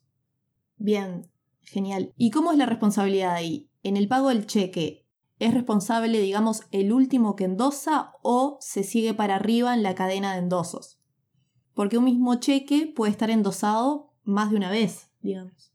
Bien, 0.79 1.29
genial. 1.63 2.13
¿Y 2.17 2.31
cómo 2.31 2.53
es 2.53 2.59
la 2.59 2.67
responsabilidad 2.67 3.35
ahí? 3.35 3.69
En 3.83 3.97
el 3.97 4.09
pago 4.09 4.29
del 4.29 4.47
cheque, 4.47 5.07
¿es 5.39 5.53
responsable, 5.53 6.21
digamos, 6.21 6.63
el 6.71 6.93
último 6.93 7.37
que 7.37 7.45
endosa 7.45 8.13
o 8.23 8.59
se 8.61 8.85
sigue 8.85 9.15
para 9.15 9.37
arriba 9.37 9.75
en 9.75 9.83
la 9.83 9.95
cadena 9.95 10.33
de 10.33 10.39
endosos? 10.39 11.01
Porque 11.75 11.99
un 11.99 12.05
mismo 12.05 12.37
cheque 12.37 12.93
puede 12.95 13.13
estar 13.13 13.31
endosado 13.31 14.15
más 14.25 14.51
de 14.51 14.57
una 14.57 14.71
vez, 14.71 15.11
digamos. 15.21 15.73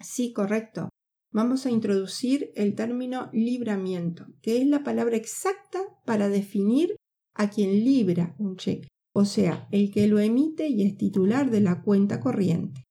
Sí, 0.00 0.32
correcto. 0.32 0.88
Vamos 1.32 1.66
a 1.66 1.70
introducir 1.70 2.52
el 2.54 2.74
término 2.74 3.28
libramiento, 3.32 4.26
que 4.40 4.60
es 4.60 4.66
la 4.66 4.82
palabra 4.82 5.16
exacta 5.16 5.80
para 6.04 6.28
definir 6.28 6.96
a 7.34 7.50
quien 7.50 7.84
libra 7.84 8.34
un 8.38 8.56
cheque, 8.56 8.88
o 9.12 9.26
sea, 9.26 9.68
el 9.70 9.90
que 9.90 10.06
lo 10.06 10.18
emite 10.18 10.68
y 10.68 10.82
es 10.84 10.96
titular 10.96 11.50
de 11.50 11.60
la 11.60 11.82
cuenta 11.82 12.20
corriente. 12.20 12.85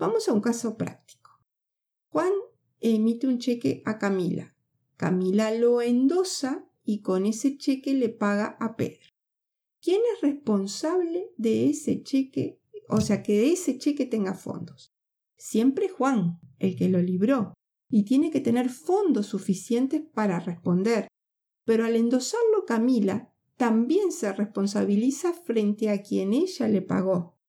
Vamos 0.00 0.28
a 0.28 0.32
un 0.32 0.40
caso 0.40 0.76
práctico. 0.76 1.30
Juan 2.08 2.32
emite 2.80 3.28
un 3.28 3.38
cheque 3.38 3.82
a 3.86 3.98
Camila. 3.98 4.56
Camila 4.96 5.52
lo 5.52 5.80
endosa 5.80 6.66
y 6.82 7.02
con 7.02 7.24
ese 7.24 7.56
cheque 7.56 7.94
le 7.94 8.08
paga 8.08 8.56
a 8.58 8.74
Pedro. 8.74 9.10
¿Quién 9.80 10.00
es 10.16 10.22
responsable 10.22 11.30
de 11.36 11.70
ese 11.70 12.02
cheque? 12.02 12.60
O 12.88 13.00
sea, 13.00 13.22
que 13.22 13.52
ese 13.52 13.78
cheque 13.78 14.06
tenga 14.06 14.34
fondos 14.34 14.92
siempre 15.40 15.88
Juan, 15.88 16.38
el 16.58 16.76
que 16.76 16.88
lo 16.88 17.00
libró, 17.00 17.54
y 17.88 18.04
tiene 18.04 18.30
que 18.30 18.40
tener 18.40 18.68
fondos 18.68 19.26
suficientes 19.26 20.02
para 20.02 20.38
responder. 20.38 21.08
Pero 21.64 21.84
al 21.84 21.96
endosarlo 21.96 22.64
Camila, 22.66 23.32
también 23.56 24.12
se 24.12 24.32
responsabiliza 24.32 25.32
frente 25.32 25.90
a 25.90 26.02
quien 26.02 26.34
ella 26.34 26.68
le 26.68 26.82
pagó. 26.82 27.39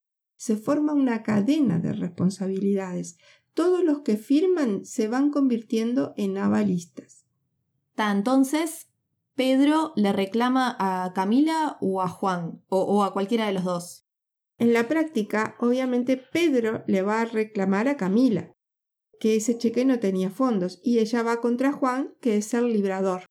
Se 0.41 0.57
forma 0.57 0.93
una 0.93 1.21
cadena 1.21 1.77
de 1.77 1.93
responsabilidades. 1.93 3.19
Todos 3.53 3.83
los 3.83 3.99
que 3.99 4.17
firman 4.17 4.85
se 4.85 5.07
van 5.07 5.29
convirtiendo 5.29 6.15
en 6.17 6.35
avalistas. 6.39 7.27
entonces, 7.95 8.87
Pedro 9.35 9.93
le 9.95 10.11
reclama 10.11 10.75
a 10.79 11.13
Camila 11.13 11.77
o 11.79 12.01
a 12.01 12.07
Juan, 12.07 12.63
o, 12.69 13.03
a 13.03 13.13
cualquiera 13.13 13.45
de 13.45 13.53
los 13.53 13.65
dos. 13.65 14.07
En 14.57 14.73
la 14.73 14.87
práctica, 14.87 15.55
obviamente 15.59 16.17
Pedro 16.17 16.83
le 16.87 17.03
va 17.03 17.21
a 17.21 17.25
reclamar 17.25 17.87
a 17.87 17.95
Camila, 17.95 18.51
que 19.19 19.35
ese 19.35 19.59
cheque 19.59 19.85
no 19.85 19.99
tenía 19.99 20.31
fondos, 20.31 20.81
y 20.83 20.97
ella 20.97 21.21
va 21.21 21.39
contra 21.39 21.71
Juan, 21.71 22.15
que 22.19 22.37
es 22.37 22.51
el 22.55 22.73
librador. 22.73 23.25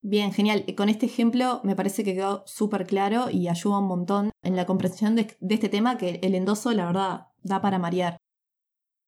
Bien, 0.00 0.32
genial. 0.32 0.64
Con 0.76 0.88
este 0.88 1.06
ejemplo 1.06 1.60
me 1.64 1.74
parece 1.74 2.04
que 2.04 2.14
quedó 2.14 2.44
súper 2.46 2.86
claro 2.86 3.30
y 3.30 3.48
ayuda 3.48 3.78
un 3.78 3.88
montón 3.88 4.30
en 4.42 4.54
la 4.54 4.64
comprensión 4.64 5.16
de, 5.16 5.36
este 5.48 5.68
tema 5.68 5.98
que 5.98 6.20
el 6.22 6.34
endoso, 6.34 6.72
la 6.72 6.86
verdad, 6.86 7.26
da 7.42 7.60
para 7.60 7.78
marear. 7.78 8.16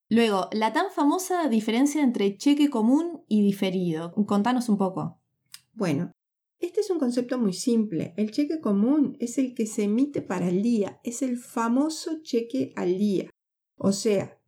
Luego, 0.08 0.48
la 0.52 0.72
tan 0.72 0.90
famosa 0.90 1.48
diferencia 1.48 2.02
entre 2.02 2.36
cheque 2.36 2.68
común 2.68 3.24
y 3.28 3.42
diferido. 3.42 4.12
Contanos 4.26 4.68
un 4.68 4.78
poco. 4.78 5.20
Bueno, 5.72 6.10
este 6.58 6.80
es 6.80 6.90
un 6.90 6.98
concepto 6.98 7.38
muy 7.38 7.52
simple. 7.52 8.12
El 8.16 8.32
cheque 8.32 8.60
común 8.60 9.16
es 9.20 9.38
el 9.38 9.54
que 9.54 9.66
se 9.66 9.84
emite 9.84 10.20
para 10.20 10.48
el 10.48 10.62
día, 10.62 11.00
es 11.04 11.22
el 11.22 11.38
famoso 11.38 12.20
cheque 12.22 12.72
al 12.74 12.98
día. 12.98 13.30
O 13.76 13.92
sea, 13.92 14.38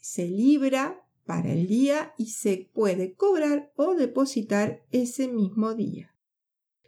se 0.00 0.28
libra 0.28 1.07
para 1.28 1.52
el 1.52 1.66
día 1.66 2.14
y 2.16 2.30
se 2.30 2.70
puede 2.72 3.12
cobrar 3.12 3.70
o 3.76 3.94
depositar 3.94 4.82
ese 4.92 5.28
mismo 5.28 5.74
día. 5.74 6.16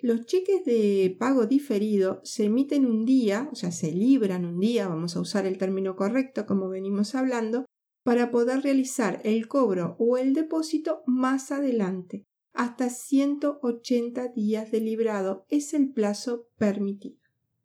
Los 0.00 0.24
cheques 0.24 0.64
de 0.64 1.14
pago 1.18 1.44
diferido 1.44 2.22
se 2.24 2.46
emiten 2.46 2.86
un 2.86 3.04
día, 3.04 3.50
o 3.52 3.54
sea, 3.54 3.70
se 3.70 3.92
libran 3.92 4.46
un 4.46 4.58
día, 4.58 4.88
vamos 4.88 5.14
a 5.14 5.20
usar 5.20 5.44
el 5.44 5.58
término 5.58 5.94
correcto 5.94 6.46
como 6.46 6.70
venimos 6.70 7.14
hablando, 7.14 7.66
para 8.02 8.30
poder 8.30 8.62
realizar 8.62 9.20
el 9.24 9.46
cobro 9.46 9.96
o 9.98 10.16
el 10.16 10.32
depósito 10.32 11.02
más 11.04 11.52
adelante. 11.52 12.24
Hasta 12.54 12.88
180 12.88 14.28
días 14.28 14.70
de 14.70 14.80
librado 14.80 15.44
es 15.50 15.74
el 15.74 15.92
plazo 15.92 16.48
permitido. 16.56 17.20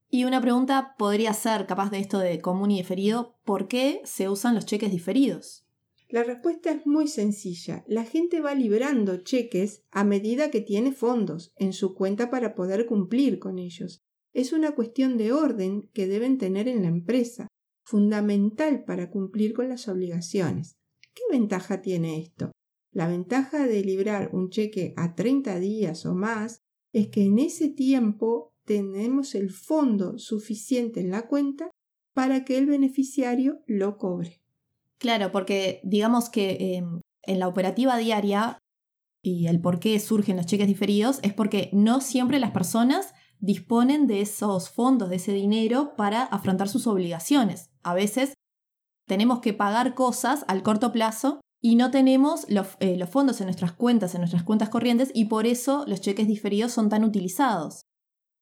Y 0.10 0.26
una 0.26 0.42
pregunta 0.42 0.96
podría 0.98 1.32
ser, 1.32 1.68
capaz 1.68 1.90
de 1.90 2.00
esto 2.00 2.20
de 2.20 2.42
común 2.42 2.72
y 2.72 2.80
diferido, 2.80 3.38
¿por 3.46 3.70
qué 3.70 4.02
se 4.04 4.28
usan 4.28 4.56
los 4.56 4.66
cheques 4.66 4.92
diferidos? 4.92 5.65
La 6.16 6.24
respuesta 6.24 6.72
es 6.72 6.88
muy 6.88 7.10
sencilla. 7.10 7.84
La 7.90 8.06
gente 8.06 8.40
va 8.40 8.56
librando 8.56 9.18
cheques 9.18 9.84
a 9.92 10.06
medida 10.06 10.50
que 10.50 10.62
tiene 10.62 10.94
fondos 10.94 11.52
en 11.58 11.74
su 11.74 11.94
cuenta 11.94 12.30
para 12.30 12.56
poder 12.56 12.86
cumplir 12.86 13.38
con 13.38 13.60
ellos. 13.60 14.02
Es 14.32 14.54
una 14.54 14.76
cuestión 14.76 15.18
de 15.18 15.34
orden 15.34 15.90
que 15.94 16.08
deben 16.08 16.38
tener 16.38 16.70
en 16.70 16.84
la 16.84 16.88
empresa, 16.88 17.50
fundamental 17.84 18.86
para 18.86 19.10
cumplir 19.10 19.54
con 19.54 19.68
las 19.68 19.90
obligaciones. 19.90 20.78
¿Qué 21.14 21.24
ventaja 21.30 21.82
tiene 21.82 22.22
esto? 22.22 22.54
La 22.94 23.10
ventaja 23.10 23.68
de 23.68 23.84
librar 23.84 24.30
un 24.32 24.50
cheque 24.50 24.94
a 24.96 25.16
30 25.16 25.60
días 25.60 26.06
o 26.06 26.16
más 26.16 26.60
es 26.94 27.10
que 27.10 27.26
en 27.26 27.40
ese 27.40 27.68
tiempo 27.68 28.54
tenemos 28.64 29.36
el 29.36 29.52
fondo 29.52 30.18
suficiente 30.18 31.02
en 31.02 31.12
la 31.12 31.28
cuenta 31.28 31.72
para 32.14 32.46
que 32.46 32.58
el 32.58 32.68
beneficiario 32.68 33.60
lo 33.68 33.98
cobre. 33.98 34.45
Claro, 35.06 35.32
porque 35.32 35.82
digamos 35.84 36.32
que 36.32 36.78
em, 36.78 37.02
en 37.22 37.40
la 37.40 37.48
operativa 37.48 37.96
diaria 37.96 38.58
y 39.24 39.46
el 39.46 39.62
por 39.62 39.80
qué 39.80 40.00
surgen 40.00 40.36
los 40.36 40.48
cheques 40.48 40.66
diferidos 40.66 41.20
es 41.22 41.32
porque 41.32 41.70
no 41.74 42.02
siempre 42.02 42.40
las 42.40 42.50
personas 42.50 43.14
disponen 43.38 44.08
de 44.08 44.22
esos 44.22 44.72
fondos, 44.72 45.12
de 45.12 45.18
ese 45.18 45.32
dinero 45.32 45.94
para 45.96 46.24
afrontar 46.24 46.70
sus 46.70 46.88
obligaciones. 46.88 47.70
A 47.84 47.94
veces 47.94 48.34
tenemos 49.08 49.42
que 49.42 49.54
pagar 49.54 49.94
cosas 49.94 50.44
al 50.48 50.64
corto 50.64 50.92
plazo 50.92 51.40
y 51.62 51.76
no 51.76 51.92
tenemos 51.92 52.50
los, 52.50 52.70
eh, 52.80 52.98
los, 52.98 53.12
fondos 53.12 53.40
en 53.42 53.46
nuestras 53.46 53.74
cuentas, 53.74 54.16
en 54.16 54.22
nuestras 54.22 54.42
cuentas 54.42 54.70
corrientes, 54.70 55.12
y 55.14 55.26
por 55.26 55.46
eso 55.46 55.84
los 55.86 56.02
cheques 56.02 56.28
diferidos 56.28 56.72
son 56.72 56.90
tan 56.90 57.04
utilizados. 57.04 57.82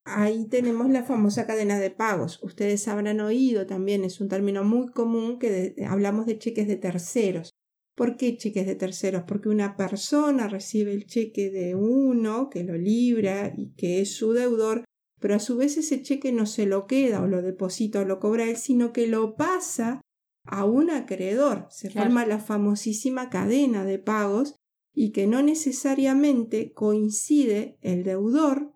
Ahí 0.06 0.48
tenemos 0.50 0.90
la 0.90 1.04
famosa 1.04 1.48
cadena 1.48 1.80
de 1.80 1.90
pagos. 1.90 2.40
Ustedes 2.44 2.88
habrán 2.88 3.22
oído 3.22 3.66
también, 3.66 4.04
es 4.04 4.20
un 4.20 4.28
término 4.28 4.64
muy 4.64 4.92
común 4.92 5.40
que 5.40 5.76
hablamos 5.88 6.26
de 6.26 6.38
cheques 6.38 6.68
de 6.68 6.76
terceros. 6.76 7.52
¿Por 7.96 8.18
qué 8.18 8.36
cheques 8.36 8.66
de 8.66 8.76
terceros? 8.76 9.24
Porque 9.28 9.50
una 9.50 9.78
persona 9.78 10.48
recibe 10.48 10.94
el 10.94 11.06
cheque 11.06 11.52
de 11.52 11.76
uno 11.76 12.50
que 12.50 12.64
lo 12.64 12.76
libra 12.76 13.54
y 13.56 13.74
que 13.76 14.02
es 14.02 14.16
su 14.16 14.34
deudor, 14.34 14.84
pero 15.22 15.36
a 15.36 15.40
su 15.40 15.56
vez 15.56 15.78
ese 15.78 16.02
cheque 16.02 16.32
no 16.34 16.48
se 16.48 16.66
lo 16.66 16.86
queda 16.86 17.22
o 17.22 17.28
lo 17.28 17.42
deposita 17.42 18.02
o 18.02 18.06
lo 18.06 18.20
cobra 18.20 18.50
él, 18.50 18.58
sino 18.58 18.92
que 18.92 19.08
lo 19.08 19.36
pasa 19.36 20.02
a 20.46 20.66
un 20.66 20.90
acreedor. 20.90 21.68
Se 21.70 21.90
forma 21.90 22.26
la 22.26 22.40
famosísima 22.40 23.30
cadena 23.30 23.86
de 23.86 24.00
pagos 24.00 24.56
y 24.94 25.12
que 25.12 25.28
no 25.28 25.42
necesariamente 25.42 26.74
coincide 26.74 27.78
el 27.82 28.04
deudor 28.04 28.73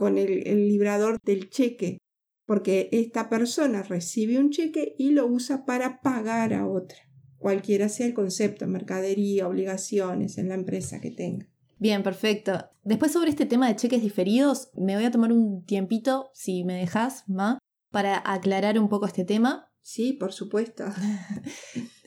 con 0.00 0.16
el, 0.16 0.66
librador 0.66 1.18
del 1.22 1.50
cheque, 1.50 1.98
porque 2.46 2.88
esta 2.90 3.28
persona 3.28 3.82
recibe 3.82 4.38
un 4.38 4.48
cheque 4.48 4.94
y 4.96 5.10
lo 5.10 5.26
usa 5.26 5.66
para 5.66 6.00
pagar 6.00 6.54
a 6.54 6.66
otra, 6.66 6.96
cualquiera 7.36 7.90
sea 7.90 8.06
el 8.06 8.14
concepto, 8.14 8.66
mercadería, 8.66 9.46
obligaciones 9.46 10.38
en 10.38 10.48
la 10.48 10.54
empresa 10.54 11.02
que 11.02 11.10
tenga. 11.10 11.46
Bien, 11.78 12.02
perfecto. 12.02 12.70
Después 12.82 13.12
sobre 13.12 13.28
este 13.28 13.44
tema 13.44 13.68
de 13.68 13.76
cheques 13.76 14.00
diferidos, 14.00 14.70
me 14.74 14.96
voy 14.96 15.04
a 15.04 15.10
tomar 15.10 15.34
un 15.34 15.66
tiempito, 15.66 16.30
si 16.32 16.64
me 16.64 16.78
dejas, 16.78 17.24
Ma, 17.28 17.58
para 17.90 18.22
aclarar 18.24 18.78
un 18.78 18.88
poco 18.88 19.04
este 19.04 19.26
tema. 19.26 19.70
Sí, 19.82 20.14
por 20.14 20.32
supuesto. 20.32 20.84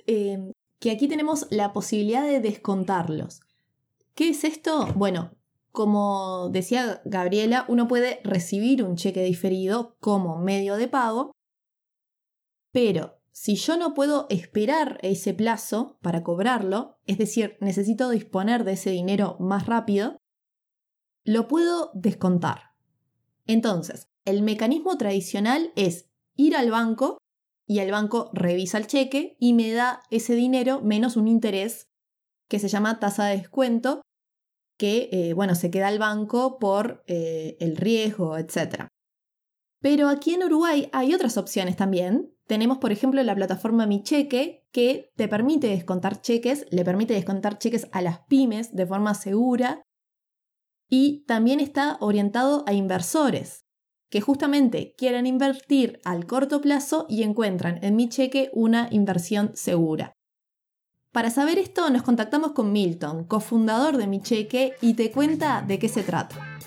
Eh, 0.06 0.38
que 0.80 0.92
aquí 0.92 1.08
tenemos 1.08 1.48
la 1.50 1.72
posibilidad 1.72 2.26
de 2.26 2.42
descontarlos. 2.42 3.40
¿Qué 4.16 4.28
es 4.28 4.44
esto? 4.44 4.88
Bueno, 4.98 5.32
como 5.74 6.50
decía 6.52 7.02
Gabriela, 7.04 7.66
uno 7.68 7.88
puede 7.88 8.22
recibir 8.24 8.84
un 8.84 8.96
cheque 8.96 9.24
diferido 9.24 9.98
como 10.00 10.38
medio 10.38 10.78
de 10.78 10.88
pago, 10.88 11.32
pero 12.72 13.20
si 13.32 13.56
yo 13.56 13.76
no 13.76 13.96
puedo 13.96 14.28
esperar 14.30 15.00
ese 15.02 15.34
plazo 15.34 15.98
para 16.04 16.22
cobrarlo, 16.22 17.00
es 17.08 17.18
decir, 17.18 17.58
necesito 17.60 18.12
disponer 18.12 18.66
de 18.66 18.74
ese 18.74 18.92
dinero 18.92 19.36
más 19.40 19.66
rápido, 19.66 20.18
lo 21.26 21.48
puedo 21.48 21.90
descontar. 21.96 22.76
Entonces, 23.48 24.12
el 24.26 24.44
mecanismo 24.44 24.96
tradicional 24.98 25.74
es 25.76 26.08
ir 26.36 26.56
al 26.56 26.70
banco 26.70 27.18
y 27.66 27.80
el 27.80 27.90
banco 27.90 28.30
revisa 28.34 28.78
el 28.78 28.86
cheque 28.86 29.38
y 29.40 29.54
me 29.54 29.72
da 29.72 30.04
ese 30.12 30.36
dinero 30.36 30.82
menos 30.82 31.18
un 31.18 31.28
interés 31.28 31.90
que 32.48 32.60
se 32.60 32.68
llama 32.68 33.00
tasa 33.00 33.26
de 33.26 33.38
descuento 33.38 34.04
que, 34.84 35.08
eh, 35.14 35.34
bueno, 35.34 35.56
se 35.56 35.72
queda 35.72 35.88
al 35.88 35.98
banco 35.98 36.60
por 36.60 37.06
eh, 37.08 37.56
el 37.62 37.78
riesgo, 37.78 38.38
etc. 38.38 38.88
Pero 39.80 40.10
aquí 40.10 40.34
en 40.34 40.44
Uruguay 40.44 40.90
hay 40.92 41.14
otras 41.14 41.38
opciones 41.38 41.78
también. 41.78 42.36
Tenemos, 42.48 42.80
por 42.80 42.92
ejemplo, 42.92 43.24
la 43.24 43.34
plataforma 43.34 43.86
Mi 43.86 44.04
Cheque, 44.04 44.68
que 44.74 45.14
te 45.16 45.30
permite 45.30 45.68
descontar 45.68 46.20
cheques, 46.20 46.66
le 46.70 46.84
permite 46.84 47.14
descontar 47.14 47.60
cheques 47.60 47.88
a 47.94 48.02
las 48.02 48.26
pymes 48.28 48.76
de 48.76 48.86
forma 48.86 49.14
segura 49.14 49.84
y 50.90 51.24
también 51.28 51.62
está 51.62 51.96
orientado 52.02 52.66
a 52.68 52.74
inversores 52.74 53.64
que 54.10 54.20
justamente 54.20 54.96
quieren 54.98 55.26
invertir 55.26 56.02
al 56.04 56.28
corto 56.28 56.60
plazo 56.60 57.06
y 57.08 57.24
encuentran 57.24 57.82
en 57.86 57.96
Mi 57.96 58.10
Cheque 58.10 58.50
una 58.52 58.90
inversión 58.92 59.52
segura. 59.56 60.12
Para 61.14 61.30
saber 61.30 61.60
esto 61.60 61.92
nos 61.92 62.02
contactamos 62.02 62.54
con 62.54 62.72
Milton, 62.72 63.26
cofundador 63.26 63.98
de 63.98 64.08
Mi 64.08 64.20
Cheque, 64.20 64.74
y 64.82 64.96
te 64.96 65.12
cuenta 65.12 65.62
de 65.62 65.78
qué 65.78 65.88
se 65.88 66.02
trata. 66.02 66.58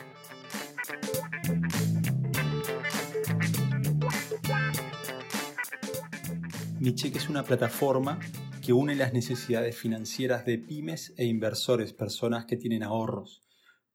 Mi 6.79 6.95
Cheque 6.95 7.19
es 7.19 7.29
una 7.29 7.43
plataforma 7.43 8.21
que 8.65 8.73
une 8.73 8.95
las 8.95 9.13
necesidades 9.13 9.77
financieras 9.77 10.47
de 10.47 10.59
pymes 10.59 11.13
e 11.17 11.25
inversores, 11.25 11.93
personas 11.93 12.45
que 12.45 12.57
tienen 12.57 12.85
ahorros. 12.85 13.43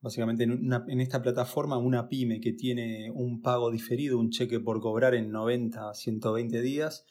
Básicamente 0.02 0.44
en, 0.44 1.00
esta 1.00 1.22
plataforma 1.22 1.78
una 1.78 2.10
pyme 2.10 2.42
que 2.42 2.52
tiene 2.52 3.10
un 3.10 3.40
pago 3.40 3.70
diferido, 3.70 4.18
un 4.18 4.28
cheque 4.28 4.60
por 4.60 4.82
cobrar 4.82 5.14
en 5.14 5.32
90 5.32 5.88
a 5.88 5.94
120 5.94 6.60
días, 6.60 7.06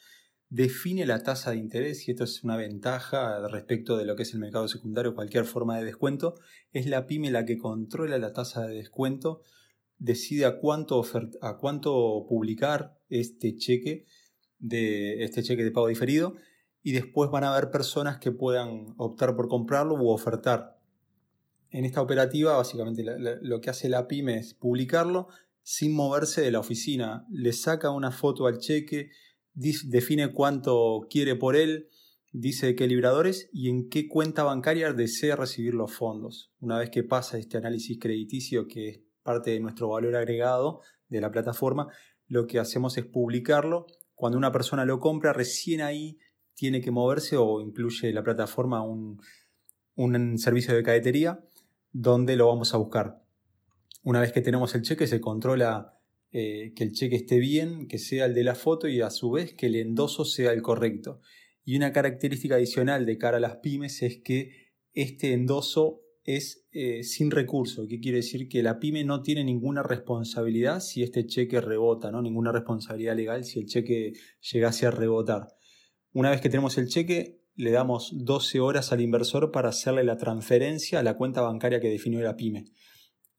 define 0.52 1.06
la 1.06 1.22
tasa 1.22 1.52
de 1.52 1.56
interés, 1.56 2.06
y 2.06 2.10
esto 2.10 2.24
es 2.24 2.44
una 2.44 2.58
ventaja 2.58 3.48
respecto 3.48 3.96
de 3.96 4.04
lo 4.04 4.16
que 4.16 4.24
es 4.24 4.34
el 4.34 4.40
mercado 4.40 4.68
secundario, 4.68 5.14
cualquier 5.14 5.46
forma 5.46 5.78
de 5.78 5.84
descuento, 5.86 6.34
es 6.72 6.86
la 6.86 7.06
pyme 7.06 7.30
la 7.30 7.46
que 7.46 7.56
controla 7.56 8.18
la 8.18 8.34
tasa 8.34 8.66
de 8.66 8.74
descuento, 8.74 9.40
decide 9.96 10.44
a 10.44 10.58
cuánto, 10.58 11.02
a 11.40 11.56
cuánto 11.56 12.26
publicar 12.28 12.98
este 13.08 13.56
cheque, 13.56 14.04
de, 14.58 15.24
este 15.24 15.42
cheque 15.42 15.64
de 15.64 15.70
pago 15.70 15.88
diferido, 15.88 16.34
y 16.82 16.92
después 16.92 17.30
van 17.30 17.44
a 17.44 17.54
haber 17.54 17.70
personas 17.70 18.18
que 18.18 18.30
puedan 18.30 18.92
optar 18.98 19.34
por 19.34 19.48
comprarlo 19.48 19.94
u 19.94 20.10
ofertar. 20.10 20.78
En 21.70 21.86
esta 21.86 22.02
operativa, 22.02 22.58
básicamente 22.58 23.02
lo 23.06 23.60
que 23.62 23.70
hace 23.70 23.88
la 23.88 24.06
pyme 24.06 24.36
es 24.36 24.52
publicarlo 24.52 25.28
sin 25.62 25.94
moverse 25.94 26.42
de 26.42 26.50
la 26.50 26.58
oficina. 26.58 27.24
Le 27.30 27.54
saca 27.54 27.88
una 27.88 28.10
foto 28.10 28.46
al 28.46 28.58
cheque, 28.58 29.08
define 29.54 30.32
cuánto 30.32 31.06
quiere 31.10 31.36
por 31.36 31.56
él, 31.56 31.88
dice 32.32 32.74
qué 32.74 32.86
libradores 32.86 33.50
y 33.52 33.68
en 33.68 33.88
qué 33.88 34.08
cuenta 34.08 34.42
bancaria 34.42 34.92
desea 34.92 35.36
recibir 35.36 35.74
los 35.74 35.92
fondos. 35.92 36.50
Una 36.60 36.78
vez 36.78 36.90
que 36.90 37.04
pasa 37.04 37.38
este 37.38 37.58
análisis 37.58 37.98
crediticio, 38.00 38.66
que 38.66 38.88
es 38.88 39.00
parte 39.22 39.50
de 39.50 39.60
nuestro 39.60 39.88
valor 39.88 40.16
agregado 40.16 40.80
de 41.08 41.20
la 41.20 41.30
plataforma, 41.30 41.88
lo 42.26 42.46
que 42.46 42.58
hacemos 42.58 42.96
es 42.96 43.04
publicarlo. 43.04 43.86
Cuando 44.14 44.38
una 44.38 44.52
persona 44.52 44.84
lo 44.84 44.98
compra, 44.98 45.32
recién 45.32 45.82
ahí 45.82 46.18
tiene 46.54 46.80
que 46.80 46.90
moverse 46.90 47.36
o 47.36 47.60
incluye 47.60 48.12
la 48.12 48.22
plataforma 48.22 48.82
un, 48.82 49.20
un 49.96 50.38
servicio 50.38 50.74
de 50.74 50.82
cadetería 50.82 51.44
donde 51.92 52.36
lo 52.36 52.48
vamos 52.48 52.72
a 52.72 52.78
buscar. 52.78 53.22
Una 54.02 54.20
vez 54.20 54.32
que 54.32 54.40
tenemos 54.40 54.74
el 54.74 54.82
cheque, 54.82 55.06
se 55.06 55.20
controla 55.20 55.98
eh, 56.32 56.72
que 56.74 56.84
el 56.84 56.92
cheque 56.92 57.16
esté 57.16 57.38
bien, 57.38 57.86
que 57.88 57.98
sea 57.98 58.24
el 58.24 58.34
de 58.34 58.44
la 58.44 58.54
foto 58.54 58.88
y 58.88 59.00
a 59.00 59.10
su 59.10 59.30
vez 59.30 59.52
que 59.54 59.66
el 59.66 59.76
endoso 59.76 60.24
sea 60.24 60.52
el 60.52 60.62
correcto. 60.62 61.20
Y 61.64 61.76
una 61.76 61.92
característica 61.92 62.54
adicional 62.54 63.04
de 63.04 63.18
cara 63.18 63.36
a 63.36 63.40
las 63.40 63.56
pymes 63.56 64.02
es 64.02 64.18
que 64.24 64.72
este 64.94 65.32
endoso 65.32 66.00
es 66.24 66.66
eh, 66.72 67.02
sin 67.02 67.30
recurso, 67.30 67.86
que 67.88 68.00
quiere 68.00 68.18
decir 68.18 68.48
que 68.48 68.62
la 68.62 68.78
pyme 68.78 69.04
no 69.04 69.22
tiene 69.22 69.44
ninguna 69.44 69.82
responsabilidad 69.82 70.80
si 70.80 71.02
este 71.02 71.26
cheque 71.26 71.60
rebota, 71.60 72.10
¿no? 72.10 72.22
ninguna 72.22 72.52
responsabilidad 72.52 73.16
legal 73.16 73.44
si 73.44 73.58
el 73.58 73.66
cheque 73.66 74.12
llegase 74.52 74.86
a 74.86 74.90
rebotar. 74.90 75.48
Una 76.12 76.30
vez 76.30 76.40
que 76.40 76.48
tenemos 76.48 76.78
el 76.78 76.88
cheque, 76.88 77.40
le 77.54 77.70
damos 77.72 78.12
12 78.14 78.60
horas 78.60 78.92
al 78.92 79.00
inversor 79.00 79.50
para 79.50 79.70
hacerle 79.70 80.04
la 80.04 80.16
transferencia 80.16 81.00
a 81.00 81.02
la 81.02 81.16
cuenta 81.16 81.42
bancaria 81.42 81.80
que 81.80 81.88
definió 81.88 82.20
la 82.20 82.36
pyme. 82.36 82.66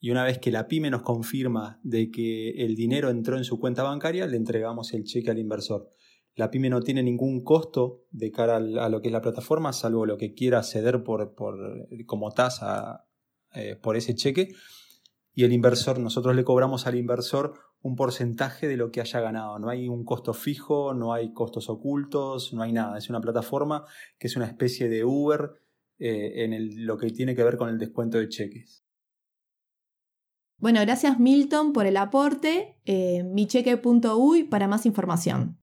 Y 0.03 0.11
una 0.11 0.25
vez 0.25 0.37
que 0.37 0.51
la 0.51 0.67
pyme 0.67 0.89
nos 0.89 1.01
confirma 1.01 1.79
de 1.81 2.11
que 2.11 2.49
el 2.65 2.75
dinero 2.75 3.09
entró 3.09 3.37
en 3.37 3.45
su 3.45 3.57
cuenta 3.57 3.83
bancaria, 3.83 4.27
le 4.27 4.35
entregamos 4.35 4.93
el 4.93 5.05
cheque 5.05 5.31
al 5.31 5.39
inversor. 5.39 5.91
La 6.35 6.51
pyme 6.51 6.69
no 6.69 6.81
tiene 6.81 7.01
ningún 7.01 7.41
costo 7.41 8.03
de 8.11 8.29
cara 8.29 8.57
a 8.57 8.89
lo 8.89 9.01
que 9.01 9.07
es 9.07 9.13
la 9.13 9.21
plataforma, 9.21 9.71
salvo 9.71 10.05
lo 10.05 10.17
que 10.17 10.33
quiera 10.33 10.61
ceder 10.61 11.05
por, 11.05 11.33
como 12.05 12.31
tasa 12.31 13.07
eh, 13.53 13.77
por 13.81 13.95
ese 13.95 14.13
cheque. 14.13 14.49
Y 15.33 15.45
el 15.45 15.53
inversor, 15.53 15.99
nosotros 15.99 16.35
le 16.35 16.43
cobramos 16.43 16.85
al 16.85 16.95
inversor 16.95 17.53
un 17.81 17.95
porcentaje 17.95 18.67
de 18.67 18.75
lo 18.75 18.91
que 18.91 18.99
haya 18.99 19.21
ganado. 19.21 19.57
No 19.57 19.69
hay 19.69 19.87
un 19.87 20.03
costo 20.03 20.33
fijo, 20.33 20.93
no 20.93 21.13
hay 21.13 21.31
costos 21.31 21.69
ocultos, 21.69 22.51
no 22.51 22.61
hay 22.61 22.73
nada. 22.73 22.97
Es 22.97 23.09
una 23.09 23.21
plataforma 23.21 23.85
que 24.19 24.27
es 24.27 24.35
una 24.35 24.47
especie 24.47 24.89
de 24.89 25.05
Uber 25.05 25.61
eh, 25.97 26.43
en 26.43 26.85
lo 26.85 26.97
que 26.97 27.09
tiene 27.11 27.35
que 27.35 27.43
ver 27.45 27.55
con 27.55 27.69
el 27.69 27.77
descuento 27.77 28.17
de 28.17 28.27
cheques. 28.27 28.82
Bueno, 30.63 30.79
gracias 30.79 31.19
Milton 31.19 31.73
por 31.73 31.87
el 31.87 31.97
aporte. 31.97 32.79
Eh, 32.85 33.21
micheque.uy 33.25 34.45
para 34.45 34.69
más 34.69 34.85
información. 34.85 35.59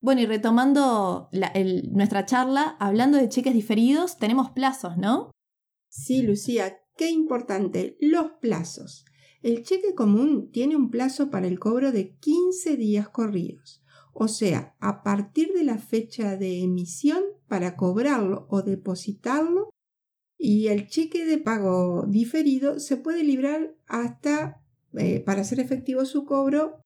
Bueno, 0.00 0.22
y 0.22 0.26
retomando 0.26 1.30
nuestra 1.92 2.26
charla, 2.26 2.76
hablando 2.80 3.16
de 3.16 3.28
cheques 3.28 3.54
diferidos, 3.54 4.16
tenemos 4.18 4.50
plazos, 4.50 4.96
¿no? 4.96 5.30
Sí, 5.88 6.22
Lucía, 6.22 6.80
qué 6.96 7.10
importante, 7.10 7.96
los 8.00 8.32
plazos. 8.40 9.04
El 9.40 9.62
cheque 9.62 9.94
común 9.94 10.50
tiene 10.50 10.74
un 10.74 10.90
plazo 10.90 11.30
para 11.30 11.46
el 11.46 11.60
cobro 11.60 11.92
de 11.92 12.16
15 12.16 12.76
días 12.76 13.08
corridos, 13.08 13.84
o 14.12 14.26
sea, 14.26 14.74
a 14.80 15.04
partir 15.04 15.52
de 15.52 15.62
la 15.62 15.78
fecha 15.78 16.36
de 16.36 16.64
emisión 16.64 17.22
para 17.46 17.76
cobrarlo 17.76 18.48
o 18.50 18.62
depositarlo, 18.62 19.69
y 20.42 20.68
el 20.68 20.88
cheque 20.88 21.26
de 21.26 21.36
pago 21.36 22.06
diferido 22.08 22.80
se 22.80 22.96
puede 22.96 23.22
librar 23.22 23.76
hasta, 23.86 24.62
eh, 24.94 25.20
para 25.20 25.42
hacer 25.42 25.60
efectivo 25.60 26.06
su 26.06 26.24
cobro 26.24 26.82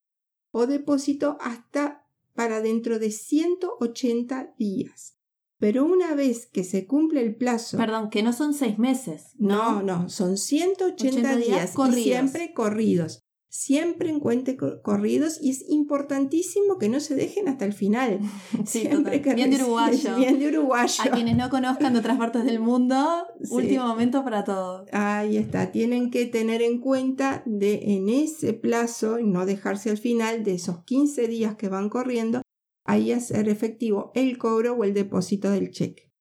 o 0.51 0.67
depósito 0.67 1.39
hasta 1.41 2.05
para 2.35 2.61
dentro 2.61 2.99
de 2.99 3.13
180 3.13 4.55
días. 4.59 5.17
Pero 5.59 5.85
una 5.85 6.17
vez 6.17 6.47
que 6.47 6.65
se 6.65 6.89
cumple 6.89 7.21
el 7.21 7.37
plazo... 7.37 7.77
Perdón, 7.77 8.11
que 8.11 8.25
no 8.25 8.33
son 8.33 8.55
seis 8.55 8.77
meses. 8.77 9.31
No, 9.39 9.83
no, 9.83 10.09
son 10.09 10.37
180 10.37 11.37
días, 11.37 11.71
corridos. 11.71 12.03
siempre 12.03 12.53
corridos. 12.53 13.24
Siempre 13.57 14.11
en 14.11 14.19
cuente 14.19 14.57
corridos 14.57 15.39
y 15.41 15.51
es 15.51 15.65
importantísimo 15.69 16.77
que 16.77 16.89
no 16.89 16.99
se 16.99 17.15
dejen 17.15 17.47
hasta 17.47 17.65
el 17.65 17.73
final. 17.73 18.19
siempre 18.67 19.23
que 19.23 19.33
bien 19.33 19.53
de 19.53 19.63
uruguayo. 19.63 20.17
Bien 20.17 20.41
de 20.41 20.49
uruguayo. 20.49 21.05
A 21.05 21.15
quienes 21.15 21.37
no 21.37 21.49
conozcan 21.51 21.93
de 21.93 22.01
otras 22.01 22.19
partes 22.19 22.45
del 22.45 22.59
mundo, 22.59 23.29
último 23.51 23.87
momento 23.87 24.25
para 24.25 24.43
todo. 24.43 24.87
Ahí 24.91 25.37
está, 25.37 25.71
tienen 25.71 26.11
que 26.11 26.27
tener 26.27 26.63
en 26.63 26.81
cuenta 26.81 27.45
de 27.47 27.95
en 27.95 28.09
ese 28.09 28.55
plazo 28.55 29.21
y 29.21 29.25
no 29.29 29.47
dejarse 29.47 29.89
al 29.89 29.99
final 29.99 30.43
de 30.43 30.55
esos 30.55 30.83
15 30.83 31.29
días 31.29 31.55
que 31.55 31.69
van 31.69 31.91
corriendo, 31.91 32.43
ahí 32.85 33.13
hacer 33.13 33.49
efectivo 33.49 34.11
el 34.17 34.37
cobro 34.37 34.75
o 34.75 34.83
el 34.83 34.95
depósito 34.95 35.53
del 35.53 35.71
cheque. 35.71 36.13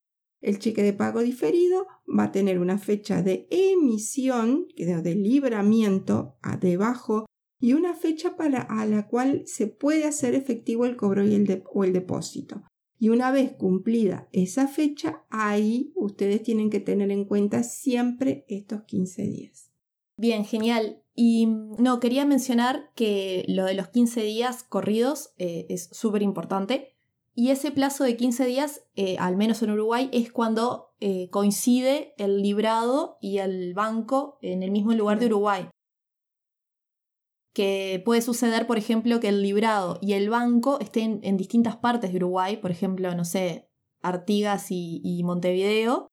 El 0.44 0.60
cheque 0.60 0.84
de 0.84 0.92
pago 0.92 1.22
diferido 1.22 1.88
va 2.08 2.26
a 2.26 2.32
tener 2.34 2.60
una 2.60 2.78
fecha 2.78 3.24
de 3.24 3.48
emisión, 3.50 4.68
de 4.76 5.16
libramiento 5.16 6.36
debajo, 6.60 7.26
y 7.62 7.72
una 7.72 7.94
fecha 7.94 8.36
para, 8.36 8.62
a 8.62 8.86
la 8.86 9.08
cual 9.08 9.44
se 9.46 9.68
puede 9.68 10.04
hacer 10.04 10.36
efectivo 10.36 10.86
el 10.86 10.98
cobro 10.98 11.26
y 11.26 11.34
el 11.34 11.64
o 11.74 11.86
el 11.86 11.94
depósito. 11.94 12.62
Y 13.00 13.08
una 13.08 13.32
vez 13.32 13.54
cumplida 13.54 14.28
esa 14.34 14.68
fecha, 14.68 15.24
ahí 15.30 15.94
ustedes 15.96 16.44
tienen 16.44 16.70
que 16.70 16.82
tener 16.82 17.10
en 17.12 17.24
cuenta 17.24 17.64
siempre 17.64 18.44
estos 18.50 18.84
15 18.84 19.22
días. 19.24 19.72
Bien, 20.18 20.44
genial. 20.44 21.04
Y 21.16 21.46
no, 21.46 22.02
quería 22.02 22.26
mencionar 22.26 22.92
que 22.96 23.46
lo 23.48 23.64
de 23.64 23.76
los 23.76 23.88
15 23.88 24.24
días 24.24 24.64
corridos 24.64 25.34
eh, 25.38 25.66
es 25.70 25.88
súper 25.94 26.22
importante 26.22 26.93
y 27.36 27.50
ese 27.50 27.72
plazo 27.72 28.04
de 28.04 28.15
15 28.15 28.46
días, 28.46 28.86
eh, 28.96 29.17
al 29.17 29.38
menos 29.38 29.62
en 29.63 29.72
Uruguay, 29.72 30.10
es 30.13 30.32
cuando 30.32 30.93
eh, 31.00 31.30
coincide 31.32 32.13
el 32.17 32.41
librado 32.41 33.17
y 33.22 33.39
el 33.39 33.74
banco 33.74 34.38
en 34.41 34.62
el 34.62 34.69
mismo 34.69 34.93
lugar 34.93 35.19
de 35.19 35.26
Uruguay. 35.26 35.69
Que 37.54 38.02
puede 38.06 38.22
suceder, 38.22 38.67
por 38.67 38.78
ejemplo, 38.78 39.19
que 39.19 39.30
el 39.30 39.41
librado 39.41 39.98
y 40.02 40.13
el 40.13 40.30
banco 40.30 40.80
estén 40.80 41.19
en 41.24 41.38
distintas 41.38 41.78
partes 41.78 42.12
de 42.12 42.17
Uruguay, 42.17 42.58
por 42.58 42.72
ejemplo, 42.72 43.13
no 43.15 43.26
sé, 43.26 43.69
Artigas 44.02 44.67
y 44.69 45.22
Montevideo. 45.24 46.08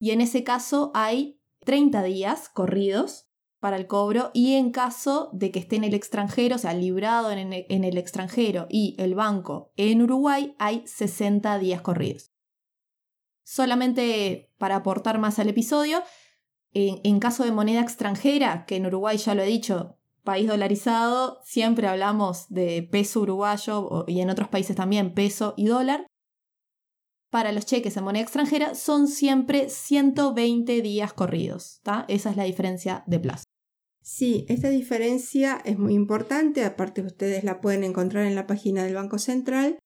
Y 0.00 0.10
en 0.10 0.20
ese 0.20 0.42
caso 0.42 0.90
hay 0.94 1.40
30 1.64 2.02
días 2.02 2.48
corridos 2.48 3.28
para 3.64 3.78
el 3.78 3.86
cobro 3.86 4.30
y 4.34 4.56
en 4.56 4.72
caso 4.72 5.30
de 5.32 5.50
que 5.50 5.58
esté 5.58 5.76
en 5.76 5.84
el 5.84 5.94
extranjero, 5.94 6.56
o 6.56 6.58
sea, 6.58 6.74
librado 6.74 7.30
en, 7.30 7.54
el 7.54 7.96
extranjero 7.96 8.66
y 8.68 8.94
el 8.98 9.14
banco 9.14 9.72
en 9.78 10.02
Uruguay, 10.02 10.54
hay 10.58 10.82
60 10.86 11.58
días 11.60 11.80
corridos. 11.80 12.30
Solamente 13.42 14.52
para 14.58 14.76
aportar 14.76 15.18
más 15.18 15.38
al 15.38 15.48
episodio, 15.48 16.02
en, 16.74 17.20
caso 17.20 17.42
de 17.42 17.52
moneda 17.52 17.80
extranjera, 17.80 18.66
que 18.66 18.76
en 18.76 18.84
Uruguay 18.84 19.16
ya 19.16 19.34
lo 19.34 19.40
he 19.40 19.46
dicho, 19.46 19.96
país 20.24 20.46
dolarizado, 20.46 21.40
siempre 21.42 21.88
hablamos 21.88 22.50
de 22.50 22.82
peso 22.82 23.20
uruguayo 23.20 24.04
y 24.06 24.20
en 24.20 24.28
otros 24.28 24.48
países 24.48 24.76
también 24.76 25.14
peso 25.14 25.54
y 25.56 25.68
dólar. 25.68 26.06
Para 27.30 27.50
los 27.50 27.64
cheques 27.64 27.96
en 27.96 28.04
moneda 28.04 28.24
extranjera 28.24 28.74
son 28.74 29.08
siempre 29.08 29.70
120 29.70 30.82
días 30.82 31.14
corridos. 31.14 31.80
Esa 32.08 32.28
es 32.28 32.36
la 32.36 32.44
diferencia 32.44 33.04
de 33.06 33.20
plazo. 33.20 33.53
Sí, 34.04 34.44
esta 34.50 34.68
diferencia 34.68 35.62
es 35.64 35.78
muy 35.78 35.94
importante, 35.94 36.62
aparte 36.66 37.00
ustedes 37.00 37.42
la 37.42 37.62
pueden 37.62 37.84
encontrar 37.84 38.26
en 38.26 38.34
la 38.34 38.46
página 38.46 38.84
del 38.84 38.96
Banco 38.96 39.18
Central, 39.18 39.78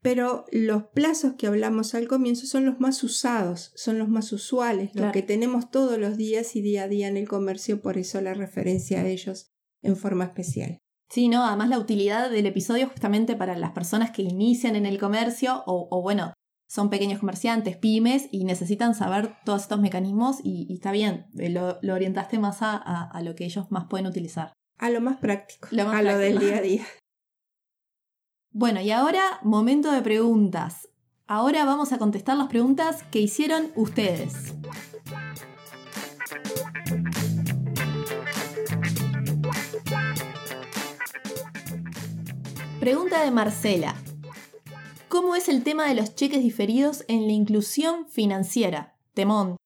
pero 0.00 0.46
los 0.50 0.84
plazos 0.84 1.34
que 1.34 1.46
hablamos 1.46 1.94
al 1.94 2.08
comienzo 2.08 2.46
son 2.46 2.64
los 2.64 2.80
más 2.80 3.04
usados, 3.04 3.72
son 3.74 3.98
los 3.98 4.08
más 4.08 4.32
usuales, 4.32 4.94
los 4.94 5.12
que 5.12 5.20
tenemos 5.20 5.70
todos 5.70 5.98
los 5.98 6.16
días 6.16 6.56
y 6.56 6.62
día 6.62 6.84
a 6.84 6.88
día 6.88 7.06
en 7.06 7.18
el 7.18 7.28
comercio, 7.28 7.82
por 7.82 7.98
eso 7.98 8.18
la 8.22 8.32
referencia 8.32 9.02
a 9.02 9.06
ellos 9.06 9.50
en 9.82 9.96
forma 9.96 10.24
especial. 10.24 10.78
Sí, 11.10 11.28
no, 11.28 11.44
además 11.44 11.68
la 11.68 11.78
utilidad 11.78 12.30
del 12.30 12.46
episodio 12.46 12.88
justamente 12.88 13.36
para 13.36 13.58
las 13.58 13.72
personas 13.72 14.10
que 14.10 14.22
inician 14.22 14.74
en 14.74 14.86
el 14.86 14.98
comercio 14.98 15.62
o, 15.66 15.86
o 15.90 16.00
bueno, 16.00 16.32
son 16.66 16.90
pequeños 16.90 17.20
comerciantes, 17.20 17.76
pymes, 17.76 18.28
y 18.32 18.44
necesitan 18.44 18.94
saber 18.94 19.36
todos 19.44 19.62
estos 19.62 19.80
mecanismos 19.80 20.38
y, 20.42 20.72
está 20.72 20.92
bien, 20.92 21.26
eh, 21.38 21.50
lo, 21.50 21.78
orientaste 21.94 22.38
más 22.38 22.58
a, 22.60 23.20
lo 23.22 23.34
que 23.34 23.44
ellos 23.44 23.70
más 23.70 23.86
pueden 23.86 24.06
utilizar. 24.06 24.52
A 24.78 24.90
lo 24.90 25.00
más 25.00 25.18
práctico, 25.18 25.68
a 25.72 26.02
lo 26.02 26.18
del 26.18 26.38
día 26.38 26.58
a 26.58 26.60
día. 26.60 26.86
Bueno, 28.58 28.80
y 28.80 28.90
ahora 28.90 29.38
momento 29.42 29.92
de 29.92 30.00
preguntas. 30.00 30.88
Ahora 31.26 31.66
vamos 31.66 31.92
a 31.92 31.98
contestar 31.98 32.38
las 32.38 32.48
preguntas 32.48 33.02
que 33.10 33.20
hicieron 33.20 33.70
ustedes. 33.74 34.54
Pregunta 42.80 43.22
de 43.22 43.30
Marcela. 43.30 43.94
¿Cómo 45.18 45.34
es 45.34 45.48
el 45.48 45.64
tema 45.64 45.88
de 45.88 45.94
los 45.94 46.14
cheques 46.14 46.42
diferidos 46.42 47.02
en 47.08 47.26
la 47.26 47.32
inclusión 47.32 48.06
financiera? 48.06 48.98
Temón. 49.14 49.56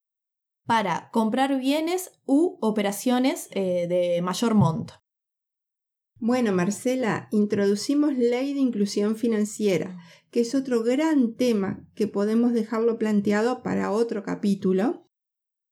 Para 0.64 1.10
comprar 1.10 1.58
bienes 1.58 2.12
u 2.24 2.56
operaciones 2.60 3.48
eh, 3.50 3.88
de 3.88 4.22
mayor 4.22 4.54
monto. 4.54 4.94
Bueno, 6.20 6.52
Marcela, 6.52 7.26
introducimos 7.32 8.16
ley 8.16 8.54
de 8.54 8.60
inclusión 8.60 9.16
financiera, 9.16 9.98
que 10.30 10.42
es 10.42 10.54
otro 10.54 10.84
gran 10.84 11.34
tema 11.34 11.84
que 11.96 12.06
podemos 12.06 12.52
dejarlo 12.52 12.96
planteado 12.96 13.64
para 13.64 13.90
otro 13.90 14.22
capítulo. 14.22 15.08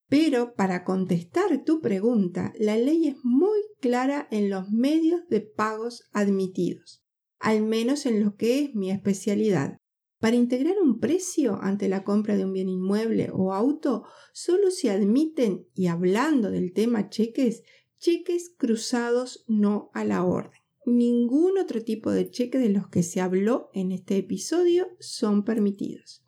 Pero 0.09 0.55
para 0.55 0.83
contestar 0.83 1.63
tu 1.65 1.81
pregunta, 1.81 2.53
la 2.59 2.77
ley 2.77 3.07
es 3.07 3.17
muy 3.23 3.61
clara 3.81 4.27
en 4.33 4.51
los 4.51 4.71
medios 4.71 5.21
de 5.29 5.41
pagos 5.41 6.03
admitidos, 6.13 7.05
al 7.39 7.63
menos 7.63 8.07
en 8.07 8.25
lo 8.25 8.37
que 8.37 8.61
es 8.61 8.75
mi 8.75 8.91
especialidad. 8.91 9.79
Para 10.21 10.37
integrar 10.37 10.75
un 10.83 10.99
precio 10.99 11.59
ante 11.63 11.89
la 11.89 12.03
compra 12.03 12.37
de 12.37 12.45
un 12.45 12.53
bien 12.53 12.69
inmueble 12.69 13.31
o 13.33 13.53
auto, 13.53 14.05
solo 14.33 14.71
se 14.71 14.91
admiten, 14.91 15.69
y 15.75 15.87
hablando 15.87 16.51
del 16.51 16.73
tema 16.73 17.09
cheques, 17.09 17.63
cheques 17.99 18.53
cruzados 18.57 19.45
no 19.47 19.91
a 19.95 20.05
la 20.05 20.25
orden. 20.25 20.61
Ningún 20.87 21.59
otro 21.59 21.85
tipo 21.85 22.11
de 22.11 22.31
cheque 22.31 22.59
de 22.59 22.71
los 22.71 22.89
que 22.89 23.03
se 23.03 23.21
habló 23.21 23.71
en 23.75 23.93
este 23.93 24.17
episodio 24.17 24.89
son 24.99 25.45
permitidos. 25.45 26.25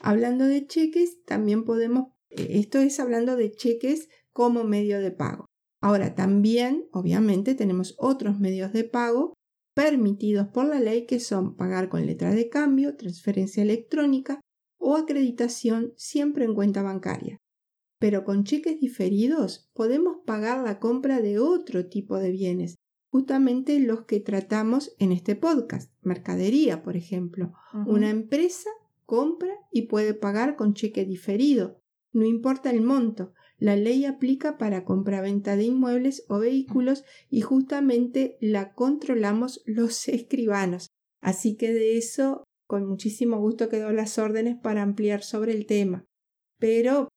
Hablando 0.00 0.44
de 0.44 0.66
cheques, 0.66 1.24
también 1.24 1.64
podemos, 1.64 2.12
eh, 2.30 2.58
esto 2.60 2.78
es 2.78 3.00
hablando 3.00 3.36
de 3.36 3.50
cheques 3.50 4.08
como 4.32 4.64
medio 4.64 5.00
de 5.00 5.10
pago. 5.10 5.46
Ahora 5.80 6.14
también, 6.14 6.88
obviamente, 6.92 7.54
tenemos 7.54 7.94
otros 7.98 8.38
medios 8.38 8.72
de 8.72 8.84
pago 8.84 9.34
permitidos 9.76 10.48
por 10.48 10.64
la 10.64 10.80
ley 10.80 11.06
que 11.06 11.20
son 11.20 11.54
pagar 11.54 11.88
con 11.88 12.04
letra 12.04 12.30
de 12.30 12.48
cambio, 12.48 12.96
transferencia 12.96 13.62
electrónica 13.62 14.40
o 14.78 14.96
acreditación 14.96 15.92
siempre 15.96 16.44
en 16.44 16.54
cuenta 16.54 16.82
bancaria 16.82 17.38
pero 17.98 18.24
con 18.24 18.44
cheques 18.44 18.80
diferidos 18.80 19.70
podemos 19.72 20.18
pagar 20.26 20.62
la 20.62 20.78
compra 20.78 21.20
de 21.20 21.38
otro 21.38 21.86
tipo 21.86 22.18
de 22.18 22.30
bienes, 22.30 22.76
justamente 23.10 23.80
los 23.80 24.04
que 24.04 24.20
tratamos 24.20 24.94
en 24.98 25.12
este 25.12 25.34
podcast, 25.34 25.92
mercadería, 26.02 26.82
por 26.82 26.96
ejemplo. 26.96 27.52
Una 27.86 28.10
empresa 28.10 28.70
compra 29.06 29.52
y 29.72 29.82
puede 29.82 30.14
pagar 30.14 30.56
con 30.56 30.74
cheque 30.74 31.04
diferido, 31.04 31.80
no 32.12 32.24
importa 32.24 32.70
el 32.70 32.82
monto. 32.82 33.32
La 33.58 33.76
ley 33.76 34.04
aplica 34.04 34.58
para 34.58 34.84
compra-venta 34.84 35.56
de 35.56 35.64
inmuebles 35.64 36.24
o 36.28 36.38
vehículos 36.38 37.04
y 37.30 37.40
justamente 37.40 38.36
la 38.40 38.72
controlamos 38.72 39.62
los 39.64 40.08
escribanos. 40.08 40.88
Así 41.22 41.56
que 41.56 41.72
de 41.72 41.96
eso, 41.96 42.44
con 42.66 42.86
muchísimo 42.86 43.38
gusto 43.38 43.68
quedó 43.68 43.92
las 43.92 44.18
órdenes 44.18 44.56
para 44.56 44.82
ampliar 44.82 45.22
sobre 45.22 45.52
el 45.52 45.66
tema. 45.66 46.04
Pero 46.58 47.08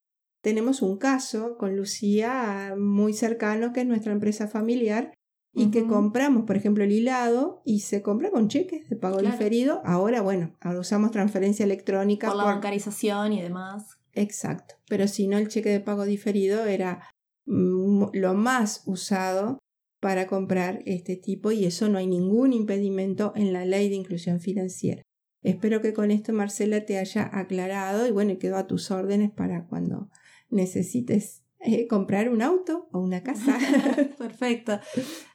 tenemos 0.42 0.82
un 0.82 0.98
caso 0.98 1.58
con 1.58 1.76
Lucía 1.76 2.76
muy 2.78 3.14
cercano, 3.14 3.74
que 3.74 3.82
es 3.82 3.88
nuestra 3.88 4.14
empresa 4.14 4.48
familiar, 4.48 5.14
y 5.54 5.72
que 5.72 5.86
compramos, 5.88 6.46
por 6.46 6.56
ejemplo, 6.56 6.84
el 6.84 6.92
hilado 6.92 7.62
y 7.66 7.82
se 7.82 8.02
compra 8.02 8.30
con 8.30 8.48
cheques 8.48 8.88
de 8.90 8.96
pago 8.96 9.22
diferido. 9.22 9.82
Ahora, 9.84 10.22
bueno, 10.22 10.56
ahora 10.62 10.80
usamos 10.80 11.12
transferencia 11.12 11.66
electrónica. 11.66 12.28
Por 12.28 12.38
la 12.38 12.46
bancarización 12.46 13.34
y 13.34 13.42
demás. 13.42 13.99
Exacto. 14.14 14.76
Pero 14.88 15.08
si 15.08 15.28
no, 15.28 15.38
el 15.38 15.50
cheque 15.50 15.70
de 15.70 15.80
pago 15.80 16.06
diferido 16.06 16.66
era 16.66 17.08
mm, 17.46 18.06
lo 18.14 18.34
más 18.34 18.84
usado 18.86 19.60
para 20.00 20.28
comprar 20.28 20.82
este 20.86 21.16
tipo 21.16 21.52
y 21.52 21.66
eso 21.66 21.90
no 21.90 21.98
hay 21.98 22.08
ningún 22.08 22.54
impedimento 22.54 23.34
en 23.36 23.54
la 23.54 23.66
ley 23.66 23.90
de 23.90 23.96
inclusión 23.96 24.40
financiera. 24.40 25.02
Espero 25.42 25.82
que 25.82 25.94
con 25.94 26.12
esto 26.12 26.34
Marcela 26.34 26.86
te 26.86 26.98
haya 26.98 27.30
aclarado 27.32 28.08
y 28.08 28.12
bueno, 28.12 28.38
quedó 28.38 28.58
a 28.58 28.68
tus 28.68 28.92
órdenes 28.92 29.32
para 29.32 29.66
cuando 29.68 30.10
necesites 30.50 31.44
eh, 31.60 31.88
comprar 31.88 32.30
un 32.30 32.42
auto 32.42 32.88
o 32.92 33.00
una 33.00 33.24
casa. 33.24 33.58
Perfecto. 34.18 34.80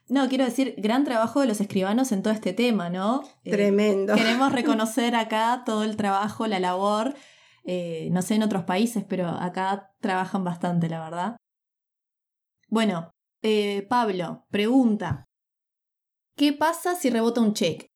No, 0.09 0.29
quiero 0.29 0.45
decir, 0.45 0.75
gran 0.79 1.05
trabajo 1.05 1.41
de 1.41 1.47
los 1.47 1.61
escribanos 1.61 2.13
en 2.13 2.23
todo 2.23 2.33
este 2.33 2.53
tema, 2.53 2.91
¿no? 2.91 3.23
Eh, 3.45 3.51
Tremendo. 3.51 4.15
queremos 4.15 4.53
reconocer 4.53 5.15
acá 5.15 5.63
todo 5.65 5.85
el 5.85 5.97
trabajo, 5.97 6.47
la 6.47 6.61
labor. 6.61 7.15
Eh, 7.65 8.09
no 8.13 8.23
sé 8.23 8.35
en 8.35 8.43
otros 8.43 8.65
países, 8.65 9.05
pero 9.09 9.29
acá 9.29 9.91
trabajan 10.01 10.45
bastante, 10.45 10.89
la 10.89 11.05
verdad. 11.05 11.37
Bueno, 12.69 13.11
Pablo, 13.89 14.47
pregunta. 14.51 15.27
¿Qué 16.37 16.53
pasa 16.53 16.95
si 16.95 17.11
rebota 17.11 17.41
un 17.41 17.53
cheque? 17.53 17.89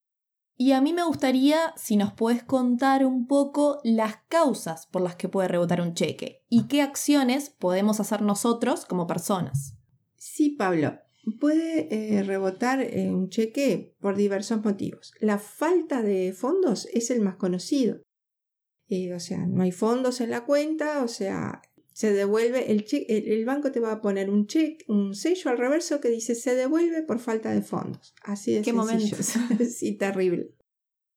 Y 0.61 0.73
a 0.73 0.81
mí 0.81 0.93
me 0.93 1.05
gustaría 1.05 1.73
si 1.77 1.97
nos 1.97 2.13
puedes 2.13 2.43
contar 2.43 3.07
un 3.07 3.29
poco 3.29 3.79
las 3.85 4.17
causas 4.29 4.89
por 4.89 5.03
las 5.03 5.15
que 5.15 5.29
puede 5.29 5.47
rebotar 5.47 5.81
un 5.81 5.95
cheque 5.95 6.45
y 6.49 6.67
qué 6.67 6.83
acciones 6.83 7.49
podemos 7.49 8.01
hacer 8.01 8.23
nosotros 8.23 8.85
como 8.85 9.07
personas. 9.07 9.77
Sí, 10.17 10.51
Pablo. 10.51 10.99
Puede 11.39 11.95
eh, 11.95 12.25
rebotar 12.25 12.81
eh, 12.81 13.13
un 13.13 13.29
cheque 13.29 13.95
por 14.01 14.17
diversos 14.17 14.65
motivos. 14.65 15.13
La 15.21 15.39
falta 15.39 16.03
de 16.03 16.33
fondos 16.33 16.89
es 16.93 17.13
el 17.13 17.21
más 17.21 17.37
conocido. 17.37 18.01
Eh, 18.89 19.13
o 19.13 19.21
sea, 19.21 19.47
no 19.47 19.63
hay 19.63 19.73
fondos 19.73 20.21
en 20.21 20.31
la 20.31 20.45
cuenta, 20.45 21.03
o 21.03 21.09
sea, 21.09 21.61
se 21.93 22.13
devuelve 22.13 22.71
el 22.71 22.85
cheque, 22.85 23.19
el, 23.19 23.45
banco 23.45 23.73
te 23.73 23.81
va 23.81 23.93
a 23.93 24.01
poner 24.01 24.31
un 24.31 24.47
cheque, 24.47 24.85
un 24.89 25.15
sello 25.15 25.51
al 25.51 25.59
reverso 25.59 26.01
que 26.01 26.09
dice 26.09 26.35
se 26.35 26.55
devuelve 26.55 27.03
por 27.03 27.19
falta 27.19 27.51
de 27.51 27.61
fondos. 27.61 28.15
Así 28.23 28.53
de 28.53 28.63
Qué 28.63 28.73
sencillo. 28.73 29.17
sí, 29.69 29.97
terrible. 29.97 30.55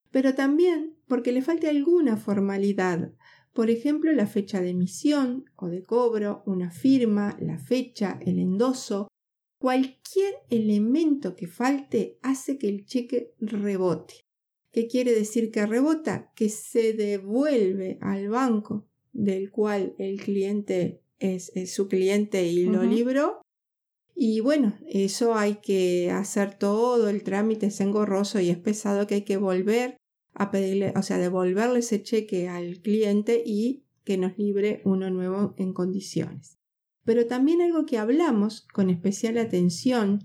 Pero 0.09 0.33
también 0.35 0.97
porque 1.07 1.31
le 1.31 1.41
falte 1.41 1.69
alguna 1.69 2.17
formalidad, 2.17 3.13
por 3.53 3.69
ejemplo, 3.69 4.11
la 4.11 4.27
fecha 4.27 4.59
de 4.59 4.69
emisión 4.69 5.45
o 5.55 5.67
de 5.67 5.83
cobro, 5.83 6.41
una 6.45 6.71
firma, 6.71 7.37
la 7.39 7.59
fecha, 7.59 8.17
el 8.21 8.39
endoso, 8.39 9.07
cualquier 9.59 10.33
elemento 10.49 11.35
que 11.35 11.47
falte 11.47 12.17
hace 12.23 12.57
que 12.57 12.67
el 12.67 12.85
cheque 12.85 13.35
rebote. 13.39 14.15
¿Qué 14.71 14.87
quiere 14.87 15.13
decir 15.13 15.51
que 15.51 15.65
rebota? 15.65 16.31
Que 16.35 16.49
se 16.49 16.93
devuelve 16.93 17.97
al 18.01 18.29
banco 18.29 18.87
del 19.11 19.51
cual 19.51 19.95
el 19.97 20.21
cliente 20.21 21.01
es, 21.19 21.51
su 21.67 21.87
cliente 21.87 22.47
y 22.47 22.65
lo 22.65 22.83
libró. 22.83 23.41
Y 24.15 24.39
bueno, 24.39 24.77
eso 24.87 25.35
hay 25.35 25.55
que 25.55 26.11
hacer 26.11 26.57
todo 26.57 27.09
el 27.09 27.23
trámite, 27.23 27.67
es 27.67 27.81
engorroso 27.81 28.39
y 28.39 28.49
es 28.49 28.57
pesado 28.57 29.07
que 29.07 29.15
hay 29.15 29.21
que 29.23 29.37
volver 29.37 29.97
a 30.33 30.51
pedirle, 30.51 30.93
o 30.95 31.01
sea, 31.01 31.17
devolverle 31.17 31.79
ese 31.79 32.01
cheque 32.01 32.47
al 32.47 32.79
cliente 32.79 33.41
y 33.45 33.83
que 34.03 34.17
nos 34.17 34.37
libre 34.37 34.81
uno 34.85 35.09
nuevo 35.09 35.53
en 35.57 35.73
condiciones. 35.73 36.57
Pero 37.03 37.25
también 37.25 37.61
algo 37.61 37.85
que 37.85 37.97
hablamos 37.97 38.61
con 38.73 38.89
especial 38.89 39.37
atención 39.37 40.23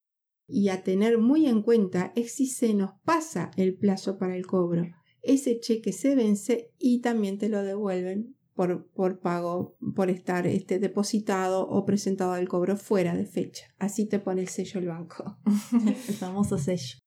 y 0.49 0.69
a 0.69 0.83
tener 0.83 1.19
muy 1.19 1.47
en 1.47 1.63
cuenta 1.63 2.13
es 2.15 2.33
si 2.33 2.47
se 2.47 2.75
nos 2.75 2.93
pasa 3.05 3.51
el 3.57 3.77
plazo 3.77 4.19
para 4.19 4.37
el 4.37 4.47
cobro. 4.47 4.85
Ese 5.23 5.59
cheque 5.59 5.93
se 5.93 6.15
vence 6.15 6.73
y 6.79 7.01
también 7.01 7.39
te 7.39 7.49
lo 7.49 7.63
devuelven 7.63 8.37
por, 8.55 9.21
pago, 9.21 9.77
por 9.95 10.09
estar 10.09 10.47
este, 10.47 10.79
depositado 10.79 11.69
o 11.69 11.85
presentado 11.85 12.33
al 12.33 12.49
cobro 12.49 12.77
fuera 12.77 13.15
de 13.15 13.27
fecha. 13.27 13.67
Así 13.79 14.09
te 14.09 14.19
pone 14.19 14.41
el 14.41 14.49
sello 14.49 14.81
el 14.81 14.89
banco. 14.89 15.39
el 15.87 16.15
famoso 16.15 16.59
sello. 16.59 16.99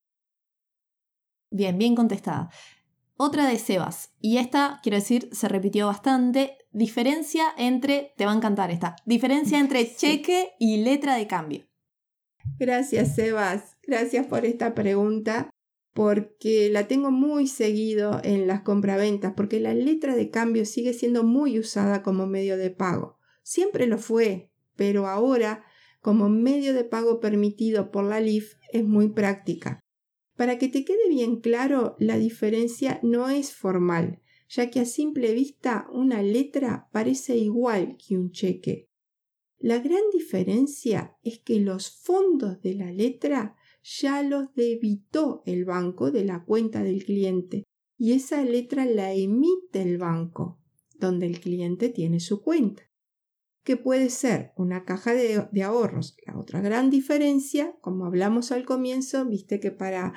Bien, 1.52 1.78
bien 1.78 1.96
contestada. 1.96 2.50
Otra 3.22 3.50
de 3.50 3.58
Sebas, 3.58 4.14
y 4.22 4.38
esta, 4.38 4.80
quiero 4.82 4.98
decir, 4.98 5.28
se 5.34 5.50
repitió 5.50 5.88
bastante. 5.88 6.58
Diferencia 6.72 7.48
entre, 7.58 8.14
te 8.16 8.26
va 8.26 8.32
a 8.32 8.36
encantar 8.36 8.72
esta, 8.72 8.96
diferencia 9.06 9.60
entre 9.60 9.94
cheque 9.94 10.52
y 10.58 10.78
letra 10.78 11.16
de 11.16 11.28
cambio. 11.28 11.69
Gracias, 12.58 13.16
Sebas. 13.16 13.78
Gracias 13.84 14.26
por 14.28 14.46
esta 14.46 14.74
pregunta 14.74 15.50
porque 15.94 16.70
la 16.70 16.88
tengo 16.88 17.12
muy 17.12 17.48
seguido 17.48 18.22
en 18.24 18.48
las 18.48 18.62
compraventas, 18.62 19.34
porque 19.36 19.60
la 19.60 19.74
letra 19.74 20.16
de 20.16 20.30
cambio 20.30 20.66
sigue 20.66 20.94
siendo 20.94 21.24
muy 21.24 21.60
usada 21.60 22.04
como 22.04 22.28
medio 22.28 22.58
de 22.58 22.70
pago. 22.70 23.18
Siempre 23.44 23.88
lo 23.88 23.98
fue, 23.98 24.52
pero 24.76 25.08
ahora, 25.08 25.66
como 26.02 26.30
medio 26.30 26.74
de 26.74 26.84
pago 26.84 27.20
permitido 27.20 27.92
por 27.92 28.06
la 28.06 28.22
LIF, 28.22 28.56
es 28.72 28.86
muy 28.86 29.10
práctica. 29.10 29.80
Para 30.38 30.58
que 30.58 30.70
te 30.70 30.86
quede 30.86 31.10
bien 31.10 31.42
claro, 31.42 31.98
la 32.00 32.18
diferencia 32.18 33.00
no 33.04 33.28
es 33.28 33.54
formal, 33.54 34.22
ya 34.48 34.70
que 34.70 34.80
a 34.80 34.86
simple 34.86 35.34
vista 35.34 35.88
una 35.92 36.24
letra 36.24 36.88
parece 36.94 37.36
igual 37.36 37.98
que 37.98 38.18
un 38.18 38.32
cheque. 38.32 38.89
La 39.62 39.80
gran 39.80 40.02
diferencia 40.14 41.18
es 41.22 41.40
que 41.40 41.60
los 41.60 41.92
fondos 41.92 42.62
de 42.62 42.76
la 42.76 42.94
letra 42.94 43.58
ya 43.84 44.24
los 44.24 44.54
debitó 44.56 45.44
el 45.46 45.66
banco 45.66 46.12
de 46.12 46.24
la 46.24 46.46
cuenta 46.46 46.82
del 46.82 47.04
cliente 47.04 47.66
y 47.98 48.14
esa 48.14 48.42
letra 48.42 48.86
la 48.86 49.14
emite 49.14 49.82
el 49.82 49.98
banco, 49.98 50.62
donde 50.98 51.26
el 51.26 51.42
cliente 51.42 51.90
tiene 51.90 52.22
su 52.22 52.42
cuenta, 52.42 52.84
que 53.66 53.76
puede 53.76 54.10
ser 54.10 54.54
una 54.56 54.86
caja 54.86 55.14
de, 55.14 55.62
ahorros. 55.62 56.16
La 56.26 56.40
otra 56.40 56.62
gran 56.62 56.90
diferencia, 56.90 57.76
como 57.82 58.06
hablamos 58.06 58.54
al 58.54 58.66
comienzo, 58.66 59.26
viste 59.26 59.60
que 59.60 59.72
para 59.72 60.14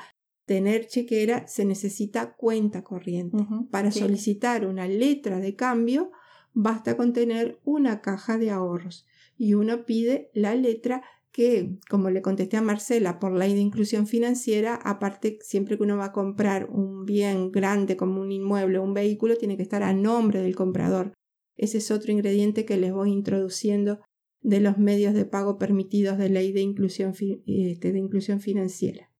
tener 0.47 0.87
chequera 0.87 1.49
se 1.49 1.65
necesita 1.65 2.37
cuenta 2.37 2.85
corriente. 2.85 3.39
para 3.73 3.91
solicitar 3.91 4.65
una 4.67 4.87
letra 4.87 5.41
de 5.41 5.57
cambio, 5.57 6.13
basta 6.53 6.97
con 6.97 7.13
tener 7.13 7.61
una 7.65 8.01
caja 8.01 8.39
de 8.39 8.51
ahorros 8.51 9.09
y 9.43 9.55
uno 9.55 9.87
pide 9.87 10.31
la 10.35 10.55
letra 10.55 11.03
que, 11.33 11.77
como 11.91 12.11
le 12.11 12.23
contesté 12.23 12.59
a 12.59 12.63
Marcela, 12.63 13.19
por 13.19 13.37
ley 13.37 13.55
de 13.55 13.61
inclusión 13.61 14.07
financiera, 14.07 14.77
aparte, 14.77 15.39
siempre 15.41 15.77
que 15.77 15.83
uno 15.83 15.97
va 15.97 16.05
a 16.07 16.13
comprar 16.13 16.71
un 16.71 17.05
bien 17.05 17.51
grande 17.51 17.97
como 17.97 18.21
un 18.21 18.31
inmueble 18.31 18.79
o 18.79 18.85
un 18.85 18.95
vehículo, 18.95 19.35
tiene 19.35 19.57
que 19.57 19.65
estar 19.65 19.83
a 19.83 19.95
nombre 19.95 20.43
del 20.43 20.55
comprador. 20.55 21.13
Ese 21.57 21.79
es 21.79 21.91
otro 21.91 22.13
ingrediente 22.13 22.65
que 22.65 22.77
les 22.77 22.93
voy 22.93 23.11
introduciendo 23.11 23.99
de 24.43 24.61
los 24.61 24.79
medios 24.79 25.13
de 25.13 25.25
pago 25.25 25.59
permitidos 25.59 26.19
de 26.19 26.29
ley 26.29 26.53
de 26.53 26.61
inclusión, 26.61 27.13
este, 27.45 27.91
de 27.91 27.99
inclusión 27.99 28.39
financiera. 28.39 29.11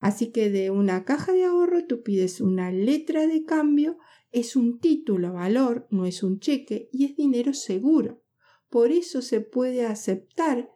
Así 0.00 0.32
que 0.32 0.50
de 0.50 0.72
una 0.72 1.04
caja 1.04 1.32
de 1.32 1.44
ahorro 1.44 1.86
tú 1.86 2.02
pides 2.02 2.40
una 2.40 2.72
letra 2.72 3.28
de 3.28 3.44
cambio, 3.44 3.98
es 4.32 4.56
un 4.56 4.80
título 4.80 5.34
valor, 5.34 5.86
no 5.92 6.06
es 6.06 6.24
un 6.24 6.40
cheque 6.40 6.88
y 6.90 7.04
es 7.04 7.14
dinero 7.14 7.54
seguro. 7.54 8.24
Por 8.70 8.92
eso 8.92 9.20
se 9.20 9.40
puede 9.40 9.84
aceptar 9.84 10.70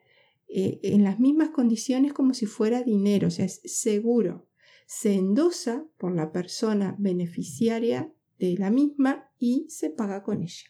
eh, 0.48 0.80
en 0.82 1.04
las 1.04 1.18
mismas 1.18 1.50
condiciones 1.50 2.12
como 2.12 2.34
si 2.34 2.46
fuera 2.46 2.82
dinero, 2.82 3.28
o 3.28 3.30
sea, 3.30 3.46
es 3.46 3.60
seguro. 3.64 4.46
Se 4.86 5.14
endosa 5.14 5.86
por 5.96 6.14
la 6.14 6.32
persona 6.32 6.94
beneficiaria 6.98 8.12
de 8.38 8.56
la 8.58 8.70
misma 8.70 9.30
y 9.38 9.66
se 9.70 9.90
paga 9.90 10.22
con 10.22 10.42
ella. 10.42 10.64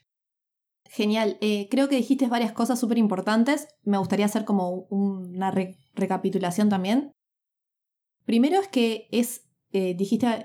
Genial, 0.85 1.39
eh, 1.41 1.69
creo 1.71 1.89
que 1.89 1.97
dijiste 1.97 2.29
varias 2.29 2.53
cosas 2.53 2.79
súper 2.79 2.99
importantes. 2.99 3.69
Me 3.83 3.99
gustaría 3.99 4.27
hacer 4.27 4.45
como 4.45 4.87
una 4.91 5.51
recapitulación 5.95 6.69
también. 6.69 7.13
Primero 8.25 8.61
es 8.61 8.69
que 8.69 9.09
es, 9.11 9.44
eh, 9.77 9.95
dijiste 9.95 10.45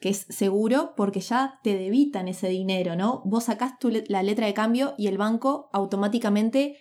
que 0.00 0.08
es 0.08 0.26
seguro 0.30 0.94
porque 0.96 1.20
ya 1.20 1.60
te 1.62 1.76
debitan 1.76 2.26
ese 2.26 2.48
dinero, 2.48 2.96
¿no? 2.96 3.20
Vos 3.26 3.44
sacás 3.44 3.74
la 4.08 4.22
letra 4.22 4.46
de 4.46 4.54
cambio 4.54 4.94
y 4.96 5.08
el 5.08 5.18
banco 5.18 5.68
automáticamente 5.74 6.78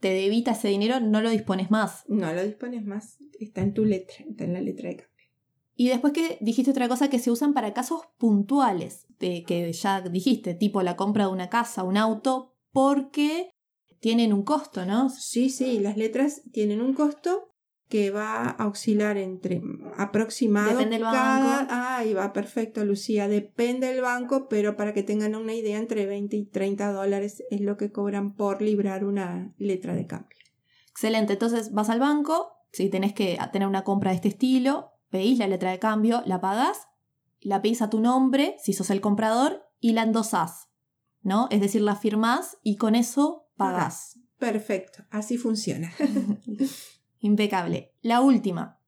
te 0.00 0.08
debita 0.12 0.50
ese 0.50 0.66
dinero, 0.66 0.98
no 0.98 1.20
lo 1.20 1.30
dispones 1.30 1.70
más. 1.70 2.02
No 2.08 2.32
lo 2.32 2.42
dispones 2.42 2.84
más, 2.84 3.18
está 3.38 3.60
en 3.60 3.72
tu 3.72 3.84
letra, 3.84 4.16
está 4.28 4.42
en 4.42 4.54
la 4.54 4.60
letra 4.60 4.88
de 4.88 4.96
cambio. 4.96 5.26
Y 5.76 5.90
después 5.90 6.12
que 6.12 6.38
dijiste 6.40 6.72
otra 6.72 6.88
cosa 6.88 7.08
que 7.08 7.20
se 7.20 7.30
usan 7.30 7.54
para 7.54 7.72
casos 7.72 8.00
puntuales, 8.18 9.06
de, 9.20 9.44
que 9.44 9.72
ya 9.72 10.00
dijiste, 10.00 10.54
tipo 10.54 10.82
la 10.82 10.96
compra 10.96 11.26
de 11.26 11.32
una 11.32 11.48
casa, 11.48 11.84
un 11.84 11.98
auto, 11.98 12.56
porque 12.72 13.52
tienen 14.00 14.32
un 14.32 14.42
costo, 14.42 14.84
¿no? 14.84 15.08
Sí, 15.08 15.50
sí, 15.50 15.78
las 15.78 15.96
letras 15.96 16.42
tienen 16.50 16.80
un 16.82 16.94
costo 16.94 17.51
que 17.92 18.10
va 18.10 18.48
a 18.48 18.68
oscilar 18.68 19.18
entre 19.18 19.60
aproximado. 19.98 20.70
Depende 20.70 20.94
del 20.94 21.04
banco. 21.04 21.66
Ah, 21.68 22.02
y 22.08 22.14
va 22.14 22.32
perfecto, 22.32 22.86
Lucía. 22.86 23.28
Depende 23.28 23.88
del 23.88 24.00
banco, 24.00 24.48
pero 24.48 24.78
para 24.78 24.94
que 24.94 25.02
tengan 25.02 25.34
una 25.34 25.52
idea, 25.52 25.76
entre 25.76 26.06
20 26.06 26.34
y 26.34 26.46
30 26.46 26.90
dólares 26.90 27.42
es 27.50 27.60
lo 27.60 27.76
que 27.76 27.92
cobran 27.92 28.34
por 28.34 28.62
librar 28.62 29.04
una 29.04 29.52
letra 29.58 29.94
de 29.94 30.06
cambio. 30.06 30.38
Excelente. 30.88 31.34
Entonces 31.34 31.74
vas 31.74 31.90
al 31.90 32.00
banco, 32.00 32.52
si 32.72 32.88
tenés 32.88 33.12
que 33.12 33.38
tener 33.52 33.68
una 33.68 33.84
compra 33.84 34.12
de 34.12 34.16
este 34.16 34.28
estilo, 34.28 34.92
pedís 35.10 35.38
la 35.38 35.46
letra 35.46 35.70
de 35.70 35.78
cambio, 35.78 36.22
la 36.24 36.40
pagás, 36.40 36.88
la 37.42 37.60
pedís 37.60 37.82
a 37.82 37.90
tu 37.90 38.00
nombre, 38.00 38.56
si 38.58 38.72
sos 38.72 38.88
el 38.88 39.02
comprador, 39.02 39.66
y 39.80 39.92
la 39.92 40.04
endosás. 40.04 40.70
¿No? 41.20 41.46
Es 41.50 41.60
decir, 41.60 41.82
la 41.82 41.96
firmás 41.96 42.56
y 42.62 42.76
con 42.76 42.94
eso 42.94 43.50
pagás. 43.58 44.18
Perfecto, 44.38 45.04
así 45.10 45.36
funciona. 45.36 45.92
Impecable. 47.22 47.92
La 48.02 48.20
última. 48.20 48.80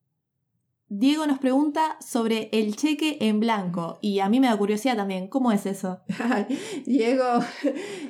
Diego 0.87 1.25
nos 1.25 1.39
pregunta 1.39 1.97
sobre 1.99 2.49
el 2.51 2.75
cheque 2.75 3.17
en 3.21 3.39
blanco 3.39 3.97
y 4.01 4.19
a 4.19 4.29
mí 4.29 4.39
me 4.39 4.47
da 4.47 4.57
curiosidad 4.57 4.97
también, 4.97 5.29
¿cómo 5.29 5.51
es 5.51 5.65
eso? 5.65 6.01
Diego, 6.85 7.23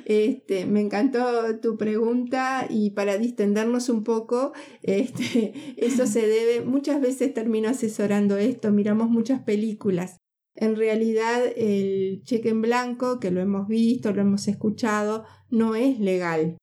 este, 0.04 0.66
me 0.66 0.80
encantó 0.80 1.58
tu 1.60 1.78
pregunta 1.78 2.66
y 2.68 2.90
para 2.90 3.16
distendernos 3.16 3.88
un 3.88 4.04
poco, 4.04 4.52
este, 4.82 5.54
eso 5.78 6.06
se 6.06 6.26
debe, 6.26 6.66
muchas 6.66 7.00
veces 7.00 7.32
termino 7.32 7.68
asesorando 7.68 8.36
esto, 8.36 8.72
miramos 8.72 9.08
muchas 9.08 9.42
películas. 9.42 10.18
En 10.56 10.74
realidad 10.74 11.40
el 11.56 12.22
cheque 12.24 12.48
en 12.48 12.62
blanco, 12.62 13.20
que 13.20 13.30
lo 13.30 13.40
hemos 13.40 13.68
visto, 13.68 14.12
lo 14.12 14.22
hemos 14.22 14.48
escuchado, 14.48 15.24
no 15.50 15.76
es 15.76 15.98
legal. 16.00 16.58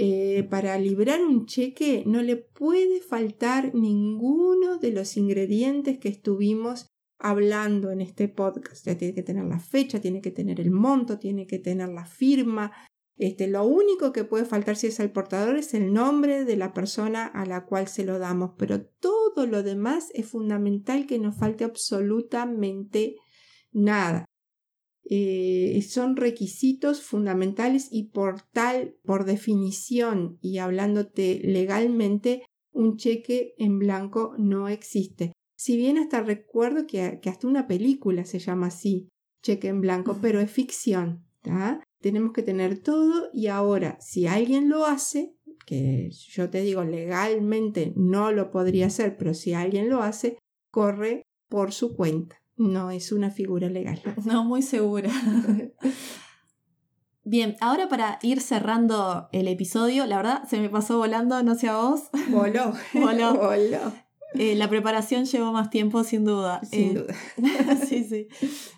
Eh, 0.00 0.46
para 0.48 0.78
librar 0.78 1.20
un 1.20 1.46
cheque 1.46 2.04
no 2.06 2.22
le 2.22 2.36
puede 2.36 3.00
faltar 3.00 3.74
ninguno 3.74 4.78
de 4.78 4.92
los 4.92 5.16
ingredientes 5.16 5.98
que 5.98 6.08
estuvimos 6.08 6.86
hablando 7.18 7.90
en 7.90 8.00
este 8.00 8.28
podcast. 8.28 8.86
Ya 8.86 8.96
tiene 8.96 9.12
que 9.12 9.24
tener 9.24 9.46
la 9.46 9.58
fecha, 9.58 10.00
tiene 10.00 10.20
que 10.20 10.30
tener 10.30 10.60
el 10.60 10.70
monto, 10.70 11.18
tiene 11.18 11.48
que 11.48 11.58
tener 11.58 11.88
la 11.88 12.04
firma. 12.04 12.70
Este, 13.16 13.48
lo 13.48 13.64
único 13.64 14.12
que 14.12 14.22
puede 14.22 14.44
faltar 14.44 14.76
si 14.76 14.86
es 14.86 15.00
el 15.00 15.10
portador 15.10 15.56
es 15.56 15.74
el 15.74 15.92
nombre 15.92 16.44
de 16.44 16.56
la 16.56 16.72
persona 16.72 17.26
a 17.26 17.44
la 17.44 17.66
cual 17.66 17.88
se 17.88 18.04
lo 18.04 18.20
damos, 18.20 18.52
pero 18.56 18.86
todo 19.00 19.46
lo 19.46 19.64
demás 19.64 20.10
es 20.14 20.28
fundamental 20.28 21.06
que 21.06 21.18
no 21.18 21.32
falte 21.32 21.64
absolutamente 21.64 23.16
nada. 23.72 24.26
Eh, 25.10 25.80
son 25.88 26.16
requisitos 26.16 27.02
fundamentales 27.02 27.88
y 27.90 28.10
por 28.10 28.42
tal, 28.52 28.96
por 29.04 29.24
definición 29.24 30.38
y 30.42 30.58
hablándote 30.58 31.40
legalmente, 31.42 32.42
un 32.72 32.96
cheque 32.96 33.54
en 33.56 33.78
blanco 33.78 34.34
no 34.38 34.68
existe. 34.68 35.32
Si 35.56 35.76
bien 35.76 35.98
hasta 35.98 36.22
recuerdo 36.22 36.86
que, 36.86 37.18
que 37.22 37.30
hasta 37.30 37.48
una 37.48 37.66
película 37.66 38.24
se 38.24 38.38
llama 38.38 38.66
así, 38.66 39.08
cheque 39.42 39.68
en 39.68 39.80
blanco, 39.80 40.18
pero 40.20 40.40
es 40.40 40.50
ficción. 40.50 41.24
Tenemos 42.00 42.32
que 42.32 42.42
tener 42.42 42.80
todo 42.80 43.30
y 43.32 43.48
ahora, 43.48 43.98
si 44.00 44.26
alguien 44.26 44.68
lo 44.68 44.84
hace, 44.84 45.34
que 45.66 46.10
yo 46.10 46.48
te 46.50 46.62
digo 46.62 46.84
legalmente 46.84 47.92
no 47.96 48.32
lo 48.32 48.50
podría 48.50 48.86
hacer, 48.86 49.16
pero 49.16 49.34
si 49.34 49.54
alguien 49.54 49.88
lo 49.88 50.02
hace, 50.02 50.38
corre 50.70 51.22
por 51.48 51.72
su 51.72 51.96
cuenta. 51.96 52.36
No 52.58 52.90
es 52.90 53.12
una 53.12 53.30
figura 53.30 53.68
legal. 53.68 54.00
No, 54.24 54.44
muy 54.44 54.62
segura. 54.62 55.10
Bien, 57.24 57.56
ahora 57.60 57.88
para 57.88 58.18
ir 58.22 58.40
cerrando 58.40 59.28
el 59.32 59.48
episodio, 59.48 60.06
la 60.06 60.16
verdad 60.16 60.44
se 60.48 60.58
me 60.60 60.70
pasó 60.70 60.98
volando, 60.98 61.42
no 61.42 61.54
sé 61.54 61.68
a 61.68 61.76
vos. 61.76 62.04
Voló. 62.30 62.72
Voló. 62.94 63.34
Voló. 63.34 63.92
Eh, 64.34 64.54
la 64.54 64.68
preparación 64.68 65.24
llevó 65.26 65.52
más 65.52 65.68
tiempo, 65.70 66.04
sin 66.04 66.24
duda. 66.24 66.60
Sin 66.64 66.96
Eh, 66.96 67.00
duda. 67.00 67.14
sí, 67.86 68.04
sí. 68.04 68.28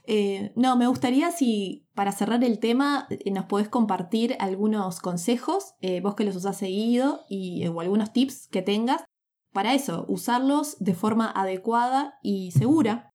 Eh, 0.06 0.52
no, 0.56 0.76
me 0.76 0.86
gustaría 0.88 1.30
si 1.30 1.86
para 1.94 2.10
cerrar 2.12 2.42
el 2.44 2.58
tema 2.58 3.06
nos 3.32 3.44
podés 3.46 3.68
compartir 3.68 4.36
algunos 4.40 5.00
consejos, 5.00 5.74
vos 6.02 6.14
que 6.16 6.24
los 6.24 6.34
usás 6.36 6.56
seguido, 6.56 7.20
y, 7.28 7.66
o 7.68 7.80
algunos 7.80 8.12
tips 8.12 8.48
que 8.48 8.62
tengas 8.62 9.04
para 9.52 9.74
eso, 9.74 10.04
usarlos 10.08 10.76
de 10.78 10.94
forma 10.94 11.30
adecuada 11.30 12.14
y 12.22 12.50
segura. 12.52 13.09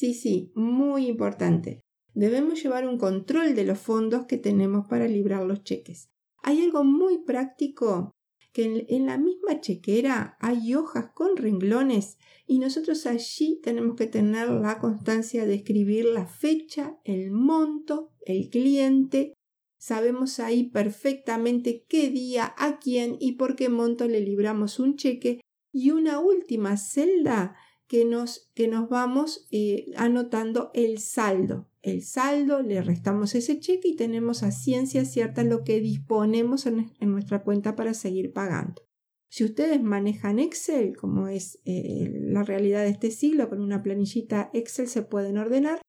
Sí, 0.00 0.14
sí, 0.14 0.50
muy 0.54 1.08
importante. 1.08 1.82
Debemos 2.14 2.62
llevar 2.62 2.88
un 2.88 2.96
control 2.96 3.54
de 3.54 3.64
los 3.64 3.78
fondos 3.78 4.24
que 4.24 4.38
tenemos 4.38 4.86
para 4.88 5.06
librar 5.06 5.44
los 5.44 5.62
cheques. 5.62 6.08
Hay 6.42 6.62
algo 6.62 6.84
muy 6.84 7.18
práctico 7.18 8.10
que 8.54 8.64
en, 8.64 8.86
en 8.88 9.04
la 9.04 9.18
misma 9.18 9.60
chequera 9.60 10.38
hay 10.40 10.74
hojas 10.74 11.10
con 11.14 11.36
renglones 11.36 12.16
y 12.46 12.60
nosotros 12.60 13.04
allí 13.04 13.60
tenemos 13.62 13.94
que 13.94 14.06
tener 14.06 14.48
la 14.48 14.78
constancia 14.78 15.44
de 15.44 15.56
escribir 15.56 16.06
la 16.06 16.24
fecha, 16.24 16.98
el 17.04 17.30
monto, 17.30 18.14
el 18.24 18.48
cliente. 18.48 19.34
Sabemos 19.78 20.40
ahí 20.40 20.70
perfectamente 20.70 21.84
qué 21.86 22.08
día, 22.08 22.54
a 22.56 22.78
quién 22.78 23.18
y 23.20 23.32
por 23.32 23.54
qué 23.54 23.68
monto 23.68 24.08
le 24.08 24.22
libramos 24.22 24.80
un 24.80 24.96
cheque 24.96 25.42
y 25.74 25.90
una 25.90 26.20
última 26.20 26.78
celda 26.78 27.54
que 27.90 28.04
nos, 28.04 28.48
que 28.54 28.68
nos 28.68 28.88
vamos 28.88 29.48
eh, 29.50 29.86
anotando 29.96 30.70
el 30.74 31.00
saldo. 31.00 31.68
El 31.82 32.02
saldo, 32.04 32.62
le 32.62 32.80
restamos 32.82 33.34
ese 33.34 33.58
cheque 33.58 33.88
y 33.88 33.96
tenemos 33.96 34.44
a 34.44 34.52
ciencia 34.52 35.04
cierta 35.04 35.42
lo 35.42 35.64
que 35.64 35.80
disponemos 35.80 36.66
en, 36.66 36.92
en 37.00 37.10
nuestra 37.10 37.42
cuenta 37.42 37.74
para 37.74 37.92
seguir 37.94 38.32
pagando. 38.32 38.80
Si 39.28 39.42
ustedes 39.42 39.82
manejan 39.82 40.38
Excel, 40.38 40.96
como 40.96 41.26
es 41.26 41.58
eh, 41.64 42.08
la 42.12 42.44
realidad 42.44 42.84
de 42.84 42.90
este 42.90 43.10
siglo, 43.10 43.48
con 43.48 43.60
una 43.60 43.82
planillita 43.82 44.50
Excel 44.54 44.86
se 44.86 45.02
pueden 45.02 45.36
ordenar, 45.36 45.80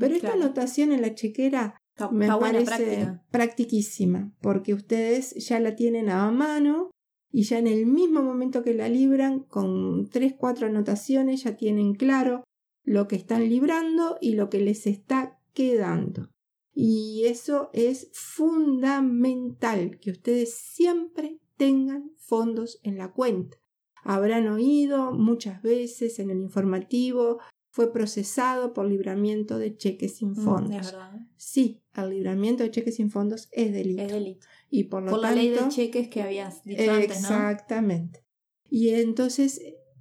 pero 0.00 0.14
esta 0.16 0.32
Claro. 0.32 0.42
anotación 0.46 0.90
en 0.90 1.02
la 1.02 1.14
chequera 1.14 1.76
Está- 1.96 2.10
me 2.10 2.24
está 2.24 2.38
parece 2.40 2.64
práctica. 2.66 3.24
practiquísima, 3.30 4.32
porque 4.40 4.74
ustedes 4.74 5.34
ya 5.46 5.60
la 5.60 5.76
tienen 5.76 6.08
a 6.08 6.28
mano 6.32 6.90
y 7.36 7.42
ya 7.42 7.58
en 7.58 7.66
el 7.66 7.84
mismo 7.86 8.22
momento 8.22 8.62
que 8.62 8.74
la 8.74 8.88
libran, 8.88 9.40
con 9.40 10.08
tres, 10.08 10.34
cuatro 10.38 10.68
anotaciones, 10.68 11.42
ya 11.42 11.56
tienen 11.56 11.94
claro 11.94 12.44
lo 12.84 13.08
que 13.08 13.16
están 13.16 13.48
librando 13.48 14.18
y 14.20 14.34
lo 14.34 14.48
que 14.48 14.60
les 14.60 14.86
está 14.86 15.40
quedando. 15.52 16.30
Y 16.72 17.24
eso 17.26 17.70
es 17.72 18.08
fundamental, 18.12 19.98
que 19.98 20.12
ustedes 20.12 20.54
siempre 20.54 21.40
tengan 21.56 22.12
fondos 22.18 22.78
en 22.84 22.98
la 22.98 23.10
cuenta. 23.12 23.56
Habrán 24.04 24.46
oído 24.46 25.10
muchas 25.12 25.60
veces 25.60 26.20
en 26.20 26.30
el 26.30 26.40
informativo 26.40 27.40
fue 27.70 27.92
procesado 27.92 28.72
por 28.72 28.86
libramiento 28.86 29.58
de 29.58 29.76
cheques 29.76 30.18
sin 30.18 30.30
Mm, 30.30 30.36
fondos. 30.36 30.92
verdad. 30.92 31.18
Sí, 31.36 31.82
el 31.96 32.10
libramiento 32.10 32.62
de 32.62 32.70
cheques 32.70 32.94
sin 32.94 33.10
fondos 33.10 33.48
es 33.50 33.72
delito. 33.72 34.02
Es 34.02 34.12
delito. 34.12 34.46
Y 34.76 34.84
por 34.84 35.04
lo 35.04 35.10
Por 35.12 35.20
la 35.20 35.28
tanto, 35.28 35.40
ley 35.40 35.50
de 35.50 35.68
cheques 35.68 36.08
que 36.08 36.20
habías 36.20 36.64
dicho 36.64 36.90
antes, 36.90 37.22
¿no? 37.22 37.28
Exactamente. 37.28 38.24
Y 38.68 38.88
entonces 38.88 39.60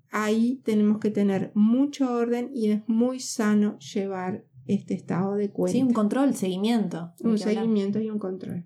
ahí 0.10 0.64
tenemos 0.66 0.98
que 0.98 1.12
tener 1.12 1.52
mucho 1.54 2.12
orden 2.12 2.50
y 2.56 2.72
es 2.72 2.82
muy 2.88 3.20
sano 3.20 3.78
llevar 3.78 4.46
este 4.66 4.96
estado 4.96 5.36
de 5.36 5.52
cuenta. 5.52 5.74
Sí, 5.74 5.84
un 5.84 5.94
control, 5.94 6.34
seguimiento. 6.34 7.14
Un 7.20 7.34
hablar. 7.34 7.50
seguimiento 7.54 8.00
y 8.00 8.10
un 8.10 8.18
control. 8.18 8.66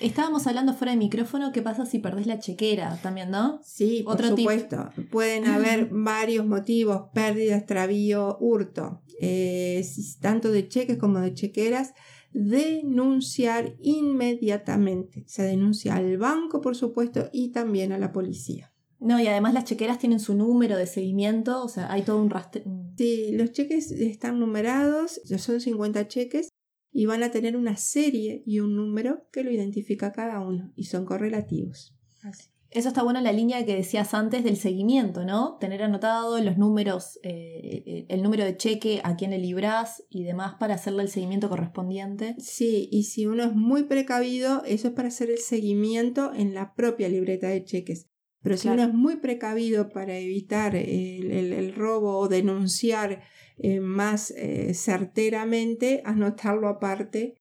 Estábamos 0.00 0.44
hablando 0.48 0.74
fuera 0.74 0.90
de 0.90 0.98
micrófono, 0.98 1.52
¿qué 1.52 1.62
pasa 1.62 1.86
si 1.86 2.00
perdés 2.00 2.26
la 2.26 2.40
chequera 2.40 2.98
también, 3.00 3.30
no? 3.30 3.60
Sí, 3.62 4.02
por 4.02 4.14
Otro 4.14 4.30
tip. 4.34 4.38
supuesto. 4.38 4.90
Pueden 5.12 5.46
haber 5.46 5.88
varios 5.92 6.44
motivos, 6.44 7.10
pérdida, 7.14 7.58
extravío, 7.58 8.38
hurto, 8.40 9.02
eh, 9.20 9.86
tanto 10.20 10.50
de 10.50 10.66
cheques 10.66 10.98
como 10.98 11.20
de 11.20 11.32
chequeras. 11.32 11.94
Denunciar 12.34 13.76
inmediatamente. 13.80 15.24
Se 15.26 15.44
denuncia 15.44 15.94
al 15.94 16.18
banco, 16.18 16.60
por 16.60 16.76
supuesto, 16.76 17.30
y 17.32 17.52
también 17.52 17.92
a 17.92 17.98
la 17.98 18.12
policía. 18.12 18.72
No, 18.98 19.20
y 19.20 19.26
además 19.26 19.54
las 19.54 19.64
chequeras 19.64 19.98
tienen 19.98 20.18
su 20.18 20.34
número 20.34 20.76
de 20.76 20.86
seguimiento, 20.86 21.62
o 21.62 21.68
sea, 21.68 21.92
hay 21.92 22.02
todo 22.02 22.20
un 22.20 22.30
rastro. 22.30 22.62
Sí, 22.96 23.32
los 23.32 23.52
cheques 23.52 23.90
están 23.90 24.40
numerados, 24.40 25.20
ya 25.24 25.38
son 25.38 25.60
50 25.60 26.08
cheques 26.08 26.48
y 26.90 27.06
van 27.06 27.22
a 27.22 27.30
tener 27.30 27.56
una 27.56 27.76
serie 27.76 28.42
y 28.46 28.60
un 28.60 28.76
número 28.76 29.28
que 29.30 29.44
lo 29.44 29.50
identifica 29.50 30.12
cada 30.12 30.40
uno 30.40 30.72
y 30.74 30.84
son 30.84 31.04
correlativos. 31.04 31.94
Así. 32.22 32.53
Eso 32.74 32.88
está 32.88 33.04
bueno 33.04 33.20
en 33.20 33.24
la 33.24 33.32
línea 33.32 33.64
que 33.64 33.76
decías 33.76 34.14
antes 34.14 34.42
del 34.42 34.56
seguimiento, 34.56 35.24
¿no? 35.24 35.56
Tener 35.60 35.80
anotado 35.84 36.40
los 36.40 36.58
números, 36.58 37.20
eh, 37.22 38.04
el 38.08 38.20
número 38.20 38.44
de 38.44 38.56
cheque, 38.56 39.00
a 39.04 39.14
quién 39.14 39.30
le 39.30 39.38
librás 39.38 40.02
y 40.10 40.24
demás 40.24 40.56
para 40.58 40.74
hacerle 40.74 41.02
el 41.04 41.08
seguimiento 41.08 41.48
correspondiente. 41.48 42.34
Sí, 42.38 42.88
y 42.90 43.04
si 43.04 43.26
uno 43.26 43.44
es 43.44 43.54
muy 43.54 43.84
precavido, 43.84 44.64
eso 44.64 44.88
es 44.88 44.94
para 44.94 45.06
hacer 45.08 45.30
el 45.30 45.38
seguimiento 45.38 46.32
en 46.34 46.52
la 46.52 46.74
propia 46.74 47.08
libreta 47.08 47.46
de 47.46 47.62
cheques. 47.64 48.06
Pero 48.42 48.56
si 48.56 48.62
Claro. 48.68 48.82
uno 48.82 48.90
es 48.90 48.94
muy 48.98 49.16
precavido 49.16 49.88
para 49.88 50.18
evitar 50.18 50.74
el, 50.74 51.30
el- 51.30 51.52
el 51.52 51.74
robo 51.76 52.18
o 52.18 52.28
denunciar 52.28 53.22
eh, 53.56 53.78
más 53.78 54.32
eh, 54.32 54.74
certeramente, 54.74 56.02
anotarlo 56.04 56.68
aparte 56.68 57.36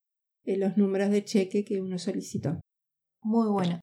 en 0.46 0.60
los 0.60 0.78
números 0.78 1.10
de 1.10 1.24
cheque 1.26 1.66
que 1.66 1.82
uno 1.82 1.98
solicitó. 1.98 2.60
Muy 3.24 3.50
bueno. 3.50 3.80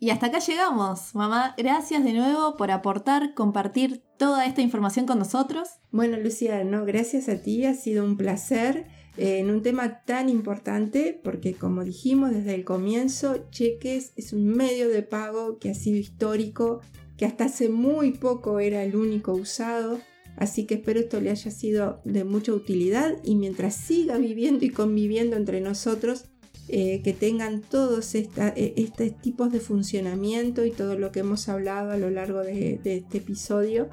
Y 0.00 0.10
hasta 0.10 0.26
acá 0.26 0.38
llegamos, 0.38 1.14
mamá. 1.14 1.54
Gracias 1.58 2.04
de 2.04 2.12
nuevo 2.12 2.56
por 2.56 2.70
aportar, 2.70 3.34
compartir 3.34 4.02
toda 4.16 4.46
esta 4.46 4.60
información 4.62 5.06
con 5.06 5.18
nosotros. 5.18 5.68
Bueno, 5.90 6.16
Lucía, 6.18 6.62
no, 6.62 6.84
gracias 6.84 7.28
a 7.28 7.42
ti, 7.42 7.64
ha 7.64 7.74
sido 7.74 8.04
un 8.04 8.16
placer 8.16 8.86
eh, 9.16 9.40
en 9.40 9.50
un 9.50 9.62
tema 9.62 10.04
tan 10.04 10.28
importante, 10.28 11.20
porque 11.24 11.54
como 11.54 11.82
dijimos 11.82 12.30
desde 12.30 12.54
el 12.54 12.64
comienzo, 12.64 13.48
cheques 13.50 14.12
es 14.14 14.32
un 14.32 14.46
medio 14.46 14.88
de 14.88 15.02
pago 15.02 15.58
que 15.58 15.70
ha 15.70 15.74
sido 15.74 15.98
histórico, 15.98 16.80
que 17.16 17.26
hasta 17.26 17.46
hace 17.46 17.68
muy 17.68 18.12
poco 18.12 18.60
era 18.60 18.84
el 18.84 18.94
único 18.94 19.32
usado, 19.32 19.98
así 20.36 20.66
que 20.66 20.74
espero 20.74 21.00
esto 21.00 21.20
le 21.20 21.30
haya 21.30 21.50
sido 21.50 22.00
de 22.04 22.22
mucha 22.22 22.52
utilidad 22.52 23.16
y 23.24 23.34
mientras 23.34 23.74
siga 23.74 24.16
viviendo 24.16 24.64
y 24.64 24.70
conviviendo 24.70 25.36
entre 25.36 25.60
nosotros, 25.60 26.26
eh, 26.68 27.00
que 27.02 27.12
tengan 27.12 27.60
todos 27.62 28.14
eh, 28.14 28.28
estos 28.76 29.16
tipos 29.20 29.50
de 29.52 29.60
funcionamiento 29.60 30.64
y 30.64 30.70
todo 30.70 30.98
lo 30.98 31.10
que 31.12 31.20
hemos 31.20 31.48
hablado 31.48 31.90
a 31.92 31.96
lo 31.96 32.10
largo 32.10 32.40
de- 32.40 32.78
de 32.82 32.96
este 32.98 33.18
episodio 33.18 33.88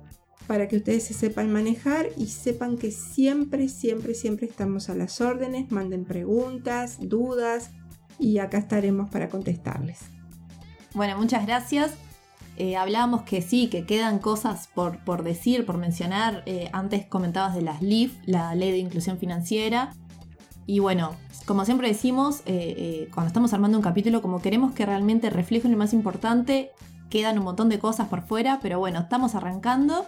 para 0.47 0.67
que 0.67 0.77
ustedes 0.77 1.03
se 1.03 1.13
sepan 1.13 1.51
manejar 1.51 2.07
y 2.17 2.27
sepan 2.27 2.77
que 2.77 2.91
siempre, 2.91 3.67
siempre, 3.67 4.13
siempre 4.13 4.45
estamos 4.45 4.89
a 4.89 4.95
las 4.95 5.19
órdenes, 5.21 5.71
manden 5.71 6.05
preguntas, 6.05 6.97
dudas 7.01 7.71
y 8.19 8.37
acá 8.37 8.59
estaremos 8.59 9.09
para 9.09 9.29
contestarles. 9.29 9.99
Bueno, 10.93 11.17
muchas 11.17 11.45
gracias. 11.45 11.93
Eh, 12.57 12.77
hablábamos 12.77 13.23
que 13.23 13.41
sí, 13.41 13.67
que 13.67 13.85
quedan 13.85 14.19
cosas 14.19 14.69
por, 14.73 15.03
por 15.03 15.23
decir, 15.23 15.65
por 15.65 15.77
mencionar. 15.77 16.43
Eh, 16.45 16.69
antes 16.71 17.05
comentabas 17.05 17.53
de 17.55 17.61
las 17.61 17.81
LIF, 17.81 18.13
la 18.25 18.55
Ley 18.55 18.71
de 18.71 18.77
Inclusión 18.77 19.17
Financiera. 19.17 19.93
Y 20.67 20.79
bueno, 20.79 21.15
como 21.45 21.63
siempre 21.65 21.87
decimos, 21.87 22.39
eh, 22.45 22.73
eh, 22.77 23.09
cuando 23.13 23.27
estamos 23.27 23.53
armando 23.53 23.77
un 23.77 23.83
capítulo, 23.83 24.21
como 24.21 24.41
queremos 24.41 24.73
que 24.73 24.85
realmente 24.85 25.29
refleje 25.29 25.69
lo 25.69 25.77
más 25.77 25.93
importante, 25.93 26.71
quedan 27.09 27.37
un 27.37 27.43
montón 27.43 27.69
de 27.69 27.79
cosas 27.79 28.07
por 28.07 28.23
fuera, 28.23 28.59
pero 28.61 28.79
bueno, 28.79 28.99
estamos 28.99 29.35
arrancando 29.35 30.05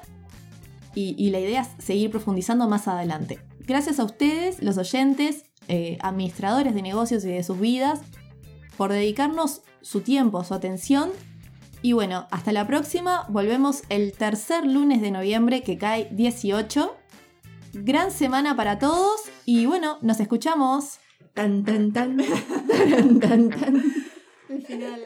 y, 0.95 1.29
la 1.29 1.39
idea 1.39 1.61
es 1.61 1.85
seguir 1.85 2.09
profundizando 2.09 2.67
más 2.67 2.87
adelante. 2.87 3.39
Gracias 3.59 3.99
a 3.99 4.03
ustedes, 4.03 4.63
los 4.63 4.79
oyentes, 4.79 5.45
eh, 5.67 5.99
administradores 6.01 6.73
de 6.73 6.81
negocios 6.81 7.23
y 7.23 7.27
de 7.27 7.43
sus 7.43 7.59
vidas, 7.59 8.01
por 8.77 8.91
dedicarnos 8.91 9.61
su 9.81 10.01
tiempo, 10.01 10.43
su 10.43 10.55
atención. 10.55 11.11
Y 11.83 11.93
bueno, 11.93 12.25
hasta 12.31 12.51
la 12.51 12.65
próxima. 12.65 13.27
Volvemos 13.29 13.83
el 13.89 14.11
tercer 14.13 14.65
lunes 14.65 14.99
de 15.01 15.11
noviembre 15.11 15.61
que 15.61 15.77
cae 15.77 16.09
18. 16.11 16.96
Gran 17.83 18.11
semana 18.11 18.55
para 18.55 18.79
todos 18.79 19.21
y 19.45 19.65
bueno, 19.65 19.99
nos 20.01 20.19
escuchamos. 20.19 20.99
Tan, 21.33 21.63
tan, 21.63 21.93
tan, 21.93 22.17
tan, 22.67 23.19
tan, 23.19 23.49
tan. 23.49 23.83
El 24.49 24.65
final. 24.65 25.01